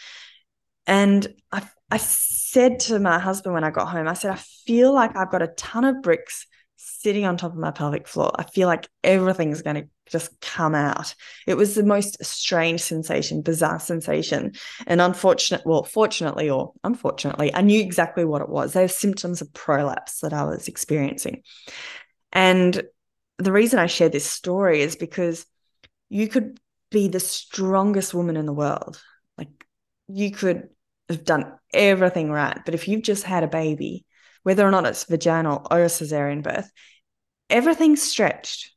And 0.86 1.28
I 1.52 1.64
I 1.94 1.98
said 1.98 2.80
to 2.82 2.98
my 2.98 3.20
husband 3.20 3.54
when 3.54 3.64
I 3.64 3.70
got 3.70 3.88
home, 3.88 4.08
I 4.08 4.14
said, 4.14 4.32
I 4.32 4.42
feel 4.66 4.92
like 4.92 5.16
I've 5.16 5.30
got 5.30 5.44
a 5.44 5.48
ton 5.48 5.86
of 5.86 6.02
bricks 6.02 6.48
sitting 6.76 7.24
on 7.24 7.38
top 7.38 7.52
of 7.52 7.58
my 7.60 7.70
pelvic 7.70 8.08
floor. 8.08 8.32
I 8.34 8.44
feel 8.46 8.68
like 8.68 8.88
everything's 9.04 9.62
going 9.62 9.76
to 9.76 9.88
just 10.08 10.42
come 10.42 10.74
out. 10.74 11.14
It 11.46 11.56
was 11.56 11.76
the 11.76 11.84
most 11.84 12.26
strange 12.26 12.82
sensation, 12.82 13.44
bizarre 13.44 13.80
sensation. 13.80 14.54
And 14.88 15.02
unfortunate, 15.02 15.62
well, 15.68 15.84
fortunately 15.84 16.50
or 16.50 16.74
unfortunately, 16.84 17.54
I 17.54 17.62
knew 17.62 17.80
exactly 17.80 18.26
what 18.26 18.42
it 18.42 18.50
was. 18.50 18.74
They 18.74 18.82
were 18.82 18.88
symptoms 18.88 19.42
of 19.42 19.54
prolapse 19.54 20.22
that 20.22 20.34
I 20.34 20.46
was 20.46 20.68
experiencing. 20.68 21.44
And 22.32 22.82
the 23.38 23.52
reason 23.52 23.80
I 23.80 23.88
share 23.88 24.10
this 24.10 24.30
story 24.30 24.82
is 24.82 24.96
because 24.96 25.46
you 26.10 26.28
could 26.28 26.60
be 26.92 27.08
the 27.08 27.20
strongest 27.20 28.14
woman 28.14 28.38
in 28.38 28.46
the 28.46 28.54
world. 28.54 29.02
Like 29.38 29.66
you 30.08 30.32
could 30.32 30.70
have 31.10 31.26
done 31.26 31.54
everything 31.74 32.30
right. 32.32 32.60
But 32.64 32.76
if 32.76 32.88
you've 32.88 33.02
just 33.02 33.24
had 33.24 33.44
a 33.44 33.48
baby, 33.48 34.06
whether 34.44 34.66
or 34.66 34.72
not 34.72 34.86
it's 34.86 35.06
vaginal 35.06 35.68
or 35.70 35.82
a 35.82 35.88
cesarean 35.88 36.44
birth, 36.44 36.72
everything's 37.50 38.02
stretched. 38.02 38.72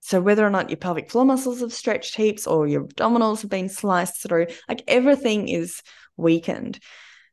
So 0.00 0.20
whether 0.20 0.44
or 0.44 0.50
not 0.50 0.68
your 0.68 0.76
pelvic 0.76 1.10
floor 1.10 1.24
muscles 1.24 1.60
have 1.60 1.72
stretched 1.72 2.16
heaps 2.16 2.46
or 2.46 2.66
your 2.66 2.84
abdominals 2.84 3.42
have 3.42 3.50
been 3.50 3.68
sliced 3.68 4.22
through, 4.22 4.48
like 4.68 4.82
everything 4.88 5.48
is 5.48 5.80
weakened. 6.16 6.78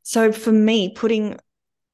So 0.02 0.32
for 0.32 0.52
me, 0.52 0.92
putting 0.94 1.38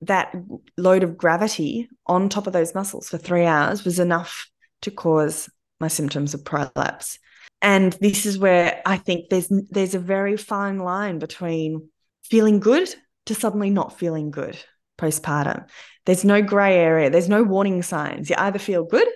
that 0.03 0.35
load 0.77 1.03
of 1.03 1.16
gravity 1.16 1.88
on 2.07 2.29
top 2.29 2.46
of 2.46 2.53
those 2.53 2.75
muscles 2.75 3.09
for 3.09 3.16
three 3.18 3.46
hours 3.46 3.85
was 3.85 3.99
enough 3.99 4.49
to 4.87 4.90
cause 4.92 5.51
my 5.81 5.88
symptoms 5.88 6.33
of 6.33 6.44
prolapse. 6.44 7.18
And 7.61 7.92
this 7.94 8.25
is 8.25 8.38
where 8.38 8.81
I 8.87 8.96
think 8.96 9.29
there's 9.29 9.51
there's 9.70 9.94
a 9.94 9.99
very 9.99 10.37
fine 10.37 10.79
line 10.79 11.18
between 11.18 11.90
feeling 12.25 12.61
good 12.61 12.92
to 13.27 13.35
suddenly 13.35 13.70
not 13.70 13.99
feeling 13.99 14.31
good 14.31 14.59
postpartum. 14.99 15.66
There's 16.05 16.25
no 16.25 16.40
gray 16.40 16.77
area, 16.77 17.11
there's 17.11 17.29
no 17.29 17.42
warning 17.42 17.83
signs. 17.83 18.31
You 18.31 18.37
either 18.38 18.59
feel 18.59 18.85
good 18.85 19.09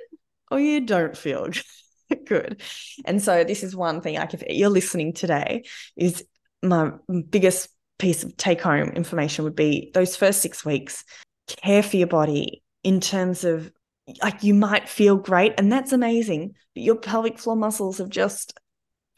or 0.51 0.59
you 0.59 0.81
don't 0.81 1.17
feel 1.17 1.49
good. 2.27 2.61
And 3.05 3.23
so 3.23 3.45
this 3.45 3.63
is 3.63 3.77
one 3.77 4.01
thing 4.01 4.17
like 4.17 4.35
if 4.35 4.43
you're 4.49 4.69
listening 4.69 5.13
today 5.13 5.65
is 5.97 6.25
my 6.63 6.93
biggest 7.29 7.69
piece 7.99 8.25
of 8.25 8.37
take 8.37 8.61
home 8.61 8.89
information 8.91 9.45
would 9.45 9.55
be 9.55 9.91
those 9.95 10.17
first 10.17 10.41
6 10.43 10.65
weeks 10.65 11.05
care 11.47 11.83
for 11.83 11.97
your 11.97 12.07
body 12.09 12.63
in 12.83 13.01
terms 13.01 13.45
of 13.45 13.71
like 14.23 14.43
you 14.43 14.55
might 14.55 14.89
feel 14.89 15.17
great 15.17 15.55
and 15.59 15.71
that's 15.71 15.93
amazing 15.93 16.55
but 16.75 16.83
your 16.83 16.97
pelvic 16.97 17.39
floor 17.39 17.57
muscles 17.57 17.99
have 17.99 18.09
just 18.09 18.59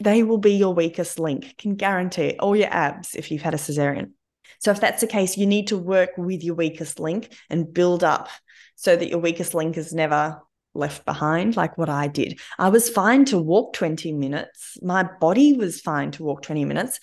they 0.02 0.22
will 0.22 0.38
be 0.38 0.54
your 0.54 0.74
weakest 0.74 1.18
link, 1.18 1.54
can 1.58 1.76
guarantee 1.76 2.36
or 2.40 2.56
your 2.56 2.72
abs 2.72 3.14
if 3.14 3.30
you've 3.30 3.42
had 3.42 3.54
a 3.54 3.58
cesarean. 3.58 4.12
So 4.58 4.70
if 4.70 4.80
that's 4.80 5.00
the 5.00 5.06
case, 5.06 5.36
you 5.36 5.46
need 5.46 5.68
to 5.68 5.78
work 5.78 6.10
with 6.16 6.42
your 6.42 6.54
weakest 6.54 7.00
link 7.00 7.32
and 7.50 7.72
build 7.72 8.04
up 8.04 8.28
so 8.76 8.94
that 8.94 9.08
your 9.08 9.18
weakest 9.18 9.54
link 9.54 9.76
is 9.76 9.92
never 9.92 10.40
left 10.74 11.04
behind, 11.04 11.56
like 11.56 11.76
what 11.76 11.88
I 11.88 12.08
did. 12.08 12.40
I 12.58 12.68
was 12.68 12.88
fine 12.88 13.24
to 13.26 13.38
walk 13.38 13.74
20 13.74 14.12
minutes. 14.12 14.78
My 14.82 15.02
body 15.02 15.54
was 15.54 15.80
fine 15.80 16.10
to 16.12 16.24
walk 16.24 16.42
20 16.42 16.64
minutes, 16.64 16.98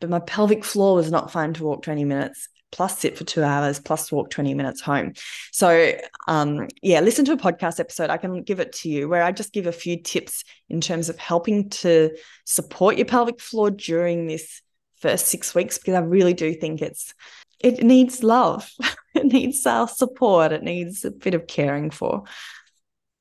but 0.00 0.10
my 0.10 0.20
pelvic 0.20 0.64
floor 0.64 0.94
was 0.94 1.10
not 1.10 1.30
fine 1.30 1.52
to 1.54 1.64
walk 1.64 1.82
20 1.82 2.04
minutes 2.04 2.48
plus 2.72 2.98
sit 2.98 3.18
for 3.18 3.24
two 3.24 3.42
hours, 3.42 3.78
plus 3.78 4.12
walk 4.12 4.30
20 4.30 4.54
minutes 4.54 4.80
home. 4.80 5.12
So, 5.52 5.92
um, 6.28 6.68
yeah, 6.82 7.00
listen 7.00 7.24
to 7.26 7.32
a 7.32 7.36
podcast 7.36 7.80
episode. 7.80 8.10
I 8.10 8.16
can 8.16 8.42
give 8.42 8.60
it 8.60 8.72
to 8.74 8.88
you 8.88 9.08
where 9.08 9.22
I 9.22 9.32
just 9.32 9.52
give 9.52 9.66
a 9.66 9.72
few 9.72 10.00
tips 10.00 10.44
in 10.68 10.80
terms 10.80 11.08
of 11.08 11.18
helping 11.18 11.70
to 11.70 12.10
support 12.44 12.96
your 12.96 13.06
pelvic 13.06 13.40
floor 13.40 13.70
during 13.70 14.26
this 14.26 14.62
first 15.00 15.26
six 15.26 15.54
weeks, 15.54 15.78
because 15.78 15.94
I 15.94 16.00
really 16.00 16.34
do 16.34 16.54
think 16.54 16.82
it's, 16.82 17.14
it 17.58 17.82
needs 17.82 18.22
love. 18.22 18.70
it 19.14 19.26
needs 19.26 19.62
self 19.62 19.90
support. 19.90 20.52
It 20.52 20.62
needs 20.62 21.04
a 21.04 21.10
bit 21.10 21.34
of 21.34 21.46
caring 21.46 21.90
for. 21.90 22.24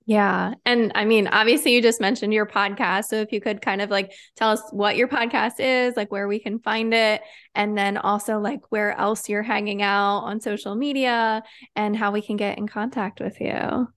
Yeah. 0.10 0.56
And 0.66 0.92
I 0.96 1.06
mean, 1.06 1.28
obviously, 1.28 1.76
you 1.76 1.84
just 1.84 2.02
mentioned 2.02 2.34
your 2.34 2.48
podcast. 2.48 3.06
So 3.06 3.18
if 3.18 3.32
you 3.32 3.40
could 3.40 3.62
kind 3.62 3.80
of 3.80 3.92
like 3.92 4.12
tell 4.36 4.50
us 4.50 4.60
what 4.72 4.98
your 4.98 5.08
podcast 5.08 5.60
is, 5.60 5.96
like 5.96 6.12
where 6.12 6.28
we 6.28 6.40
can 6.40 6.58
find 6.58 6.96
it, 6.96 7.22
and 7.54 7.78
then 7.78 7.96
also 7.96 8.40
like 8.40 8.62
where 8.70 8.98
else 8.98 9.30
you're 9.30 9.44
hanging 9.44 9.84
out 9.84 10.22
on 10.22 10.42
social 10.42 10.74
media 10.74 11.44
and 11.76 11.96
how 11.96 12.12
we 12.12 12.24
can 12.24 12.38
get 12.38 12.58
in 12.58 12.68
contact 12.68 13.20
with 13.20 13.40
you. 13.40 13.88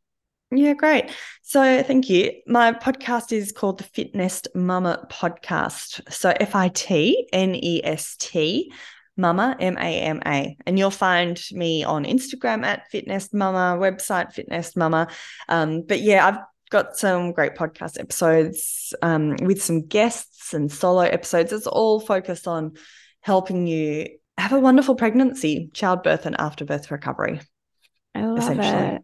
Yeah, 0.51 0.75
great. 0.75 1.11
So 1.41 1.83
thank 1.83 2.11
you. 2.11 2.31
My 2.47 2.73
podcast 2.73 3.33
is 3.33 3.51
called 3.51 3.79
the 3.79 3.85
FitNest 3.85 4.49
Mama 4.55 5.07
Podcast. 5.11 6.13
So 6.13 6.35
F 6.39 6.55
I 6.55 6.69
T 6.69 7.27
N 7.33 7.55
E 7.55 7.81
S 7.83 8.17
T 8.19 8.71
Mama, 9.17 9.57
M 9.61 9.77
A 9.79 10.01
M 10.01 10.21
A. 10.27 10.57
And 10.67 10.79
you'll 10.79 10.91
find 10.91 11.41
me 11.53 11.85
on 11.85 12.05
Instagram 12.05 12.65
at 12.65 12.91
FitNest 12.93 13.35
Mama, 13.35 13.79
website 13.79 14.35
FitNest 14.35 14.77
Mama. 14.77 15.09
Um, 15.49 15.83
but 15.83 16.01
yeah, 16.01 16.27
I've 16.27 16.39
got 16.71 16.97
some 16.97 17.33
great 17.33 17.55
podcast 17.55 18.01
episodes 18.01 18.95
um, 19.03 19.37
with 19.43 19.63
some 19.63 19.87
guests 19.87 20.55
and 20.55 20.73
solo 20.73 21.03
episodes. 21.03 21.53
It's 21.53 21.67
all 21.67 22.01
focused 22.01 22.49
on 22.49 22.73
helping 23.21 23.67
you 23.67 24.09
have 24.39 24.53
a 24.53 24.59
wonderful 24.59 24.95
pregnancy, 24.95 25.71
childbirth, 25.73 26.27
and 26.27 26.41
afterbirth 26.41 26.91
recovery. 26.91 27.41
I 28.15 28.25
love 28.25 28.59
it. 28.59 29.03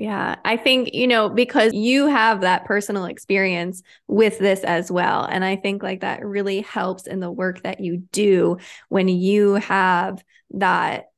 Yeah, 0.00 0.36
I 0.46 0.56
think, 0.56 0.94
you 0.94 1.06
know, 1.06 1.28
because 1.28 1.74
you 1.74 2.06
have 2.06 2.40
that 2.40 2.64
personal 2.64 3.04
experience 3.04 3.82
with 4.08 4.38
this 4.38 4.64
as 4.64 4.90
well. 4.90 5.24
And 5.26 5.44
I 5.44 5.56
think 5.56 5.82
like 5.82 6.00
that 6.00 6.24
really 6.24 6.62
helps 6.62 7.06
in 7.06 7.20
the 7.20 7.30
work 7.30 7.64
that 7.64 7.80
you 7.80 7.98
do 8.10 8.56
when 8.88 9.08
you 9.08 9.54
have 9.56 10.24
that 10.52 11.10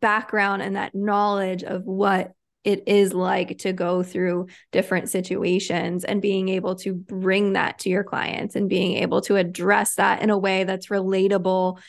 background 0.00 0.62
and 0.62 0.76
that 0.76 0.94
knowledge 0.94 1.64
of 1.64 1.84
what 1.86 2.32
it 2.62 2.84
is 2.86 3.12
like 3.12 3.58
to 3.58 3.72
go 3.72 4.04
through 4.04 4.46
different 4.70 5.10
situations 5.10 6.04
and 6.04 6.22
being 6.22 6.48
able 6.50 6.76
to 6.76 6.94
bring 6.94 7.54
that 7.54 7.80
to 7.80 7.90
your 7.90 8.04
clients 8.04 8.54
and 8.54 8.68
being 8.68 8.98
able 8.98 9.22
to 9.22 9.34
address 9.34 9.96
that 9.96 10.22
in 10.22 10.30
a 10.30 10.38
way 10.38 10.62
that's 10.62 10.86
relatable 10.86 11.80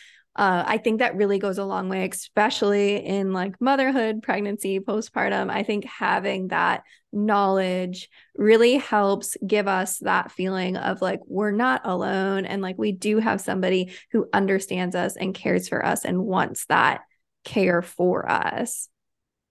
uh, 0.42 0.64
I 0.66 0.80
think 0.80 1.00
that 1.00 1.16
really 1.16 1.38
goes 1.38 1.60
a 1.60 1.64
long 1.64 1.88
way, 1.88 2.04
especially 2.04 2.96
in 3.06 3.32
like 3.32 3.62
motherhood, 3.62 4.24
pregnancy, 4.24 4.80
postpartum. 4.80 5.52
I 5.52 5.62
think 5.62 5.86
having 5.86 6.48
that 6.48 6.82
knowledge 7.14 8.10
really 8.36 8.78
helps 8.78 9.38
give 9.46 9.68
us 9.68 10.00
that 10.00 10.32
feeling 10.32 10.78
of 10.78 11.00
like 11.00 11.20
we're 11.28 11.52
not 11.52 11.82
alone 11.84 12.48
and 12.48 12.60
like 12.60 12.80
we 12.80 12.92
do 12.92 13.20
have 13.20 13.40
somebody 13.40 13.92
who 14.14 14.28
understands 14.34 14.96
us 14.96 15.16
and 15.16 15.36
cares 15.36 15.70
for 15.70 15.86
us 15.86 16.06
and 16.06 16.26
wants 16.26 16.66
that 16.70 17.02
care 17.46 17.84
for 17.84 18.28
us. 18.28 18.90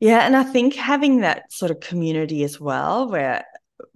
Yeah. 0.00 0.26
And 0.26 0.36
I 0.36 0.42
think 0.42 0.74
having 0.74 1.20
that 1.20 1.52
sort 1.52 1.70
of 1.70 1.78
community 1.78 2.42
as 2.42 2.58
well, 2.58 3.08
where 3.08 3.44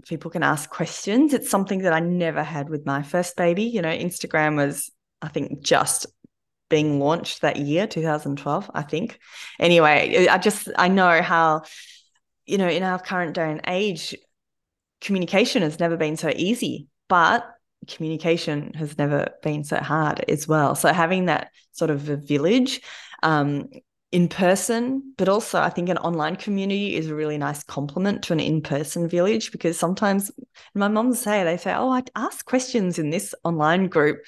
people 0.07 0.31
can 0.31 0.45
ask 0.45 0.71
questions, 0.71 1.35
it's 1.35 1.51
something 1.51 1.81
that 1.81 1.93
I 1.93 1.99
never 1.99 2.45
had 2.45 2.71
with 2.71 2.87
my 2.87 3.03
first 3.03 3.37
baby. 3.37 3.65
You 3.65 3.83
know, 3.83 3.89
Instagram 3.89 4.55
was, 4.55 4.93
I 5.21 5.27
think, 5.27 5.61
just 5.61 6.07
being 6.69 6.99
launched 6.99 7.43
that 7.43 7.57
year 7.57 7.87
2012 7.87 8.71
i 8.75 8.83
think. 8.83 9.19
Anyway 9.61 10.27
i 10.29 10.39
just 10.39 10.69
i 10.77 10.89
know 10.89 11.23
how 11.23 11.63
you 12.47 12.59
know 12.59 12.69
in 12.69 12.83
our 12.83 12.99
current 12.99 13.35
day 13.35 13.51
and 13.51 13.61
age 13.67 14.15
communication 15.01 15.63
has 15.63 15.79
never 15.79 15.97
been 15.97 16.17
so 16.17 16.33
easy 16.35 16.89
but 17.09 17.55
communication 17.87 18.73
has 18.75 18.97
never 18.99 19.29
been 19.43 19.65
so 19.65 19.77
hard 19.77 20.25
as 20.29 20.49
well. 20.49 20.75
So 20.75 20.93
having 20.93 21.27
that 21.27 21.51
sort 21.73 21.91
of 21.91 22.09
a 22.09 22.17
village 22.17 22.81
um, 23.23 23.69
in 24.13 24.29
person, 24.29 25.15
but 25.17 25.29
also 25.29 25.61
I 25.61 25.71
think 25.71 25.89
an 25.89 25.99
online 25.99 26.37
community 26.37 26.95
is 26.95 27.09
a 27.09 27.15
really 27.15 27.39
nice 27.39 27.63
complement 27.63 28.23
to 28.25 28.33
an 28.33 28.41
in 28.41 28.63
person 28.63 29.09
village 29.09 29.53
because 29.53 29.79
sometimes 29.79 30.31
my 30.75 30.89
moms 30.89 31.21
say, 31.21 31.45
they 31.45 31.57
say, 31.57 31.75
Oh, 31.75 31.91
I 31.91 32.03
ask 32.15 32.45
questions 32.45 32.99
in 32.99 33.11
this 33.11 33.35
online 33.45 33.89
group 33.89 34.19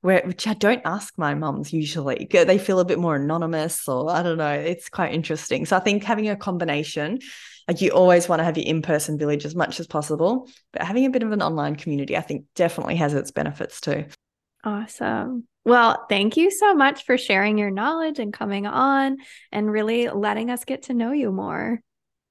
where 0.00 0.22
which 0.24 0.46
I 0.46 0.54
don't 0.54 0.82
ask 0.84 1.16
my 1.18 1.34
mums 1.34 1.72
usually. 1.72 2.28
They 2.30 2.58
feel 2.58 2.80
a 2.80 2.84
bit 2.84 2.98
more 2.98 3.16
anonymous, 3.16 3.86
or 3.86 4.10
I 4.10 4.22
don't 4.22 4.38
know. 4.38 4.52
It's 4.52 4.88
quite 4.88 5.12
interesting. 5.12 5.66
So 5.66 5.76
I 5.76 5.80
think 5.80 6.04
having 6.04 6.28
a 6.28 6.36
combination, 6.36 7.18
like 7.68 7.80
you 7.80 7.90
always 7.90 8.28
want 8.28 8.40
to 8.40 8.44
have 8.44 8.56
your 8.56 8.66
in-person 8.66 9.18
village 9.18 9.44
as 9.44 9.54
much 9.54 9.78
as 9.78 9.86
possible, 9.86 10.48
but 10.72 10.82
having 10.82 11.04
a 11.04 11.10
bit 11.10 11.22
of 11.22 11.32
an 11.32 11.42
online 11.42 11.76
community, 11.76 12.16
I 12.16 12.22
think 12.22 12.46
definitely 12.54 12.96
has 12.96 13.14
its 13.14 13.30
benefits 13.30 13.80
too. 13.80 14.06
Awesome. 14.64 15.46
Well, 15.64 16.06
thank 16.08 16.36
you 16.36 16.50
so 16.50 16.74
much 16.74 17.04
for 17.04 17.18
sharing 17.18 17.58
your 17.58 17.70
knowledge 17.70 18.18
and 18.18 18.32
coming 18.32 18.66
on 18.66 19.18
and 19.52 19.70
really 19.70 20.08
letting 20.08 20.50
us 20.50 20.64
get 20.64 20.84
to 20.84 20.94
know 20.94 21.12
you 21.12 21.30
more. 21.30 21.80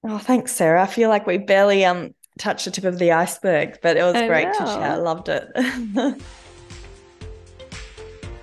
Oh, 0.04 0.18
thanks, 0.18 0.54
Sarah. 0.54 0.84
I 0.84 0.88
feel 0.88 1.10
like 1.10 1.28
we 1.28 1.38
barely 1.38 1.86
um 1.86 2.16
touched 2.40 2.66
the 2.66 2.72
tip 2.72 2.86
of 2.86 2.98
the 2.98 3.12
iceberg, 3.12 3.80
but 3.82 3.98
it 3.98 4.04
was 4.04 4.16
I 4.16 4.28
great 4.28 4.46
know. 4.46 4.54
to 4.54 4.60
chat. 4.60 4.92
I 4.92 4.96
loved 4.96 5.30
it. 5.30 6.22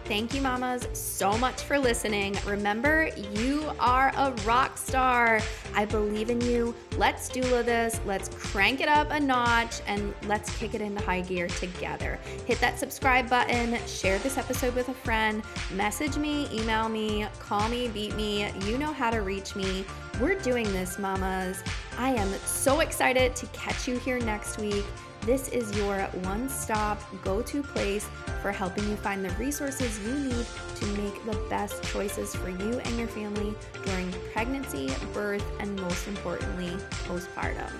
Thank 0.09 0.35
you, 0.35 0.41
mamas, 0.41 0.87
so 0.93 1.37
much 1.37 1.63
for 1.63 1.81
listening. 1.81 2.37
Remember, 2.47 3.11
you 3.35 3.65
are 3.81 4.13
a 4.17 4.31
rock 4.47 4.79
star. 4.79 5.41
I 5.75 5.85
believe 5.85 6.31
in 6.31 6.41
you. 6.43 6.77
Let's 6.97 7.29
do 7.29 7.43
this. 7.43 8.01
Let's 8.07 8.29
crank 8.29 8.81
it 8.81 8.89
up 8.89 9.11
a 9.11 9.19
notch 9.19 9.81
and 9.89 10.15
let's 10.29 10.57
kick 10.59 10.75
it 10.75 10.81
into 10.81 11.03
high 11.05 11.23
gear 11.23 11.49
together. 11.49 12.21
Hit 12.47 12.61
that 12.61 12.79
subscribe 12.79 13.29
button, 13.29 13.85
share 13.89 14.21
this 14.21 14.39
episode 14.39 14.77
with 14.77 14.89
a 14.91 14.95
friend, 14.95 15.43
message 15.75 16.17
me, 16.17 16.49
email 16.53 16.89
me, 16.89 17.27
call 17.41 17.69
me, 17.69 17.89
beat 17.89 18.15
me. 18.15 18.49
You 18.61 18.79
know 18.79 18.93
how 18.93 19.11
to 19.11 19.23
reach 19.23 19.57
me. 19.57 19.85
We're 20.21 20.39
doing 20.39 20.73
this, 20.73 21.01
mamas. 21.01 21.65
I 21.99 22.11
am 22.11 22.29
so 22.45 22.79
excited 22.79 23.35
to 23.35 23.47
catch 23.49 23.89
you 23.89 23.99
here 23.99 24.21
next 24.21 24.59
week. 24.59 24.85
This 25.27 25.49
is 25.49 25.77
your 25.77 26.03
one 26.23 26.49
stop 26.49 27.03
go 27.25 27.43
to 27.43 27.61
place 27.61 28.09
for 28.41 28.53
helping 28.53 28.89
you 28.89 28.95
find 28.95 29.25
the 29.25 29.31
resources 29.31 29.99
you 30.07 30.15
need 30.15 30.47
to 30.77 30.87
make 31.03 31.27
the 31.27 31.37
best 31.51 31.83
choices 31.83 32.33
for 32.33 32.49
you 32.49 32.79
and 32.79 32.97
your 32.97 33.09
family 33.09 33.53
during 33.85 34.15
pregnancy, 34.33 34.89
birth, 35.13 35.45
and 35.59 35.75
most 35.81 36.07
importantly, 36.07 36.71
postpartum. 37.09 37.73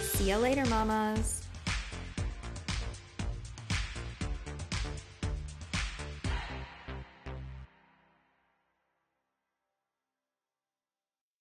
See 0.00 0.30
you 0.30 0.38
later, 0.38 0.64
mamas. 0.64 1.45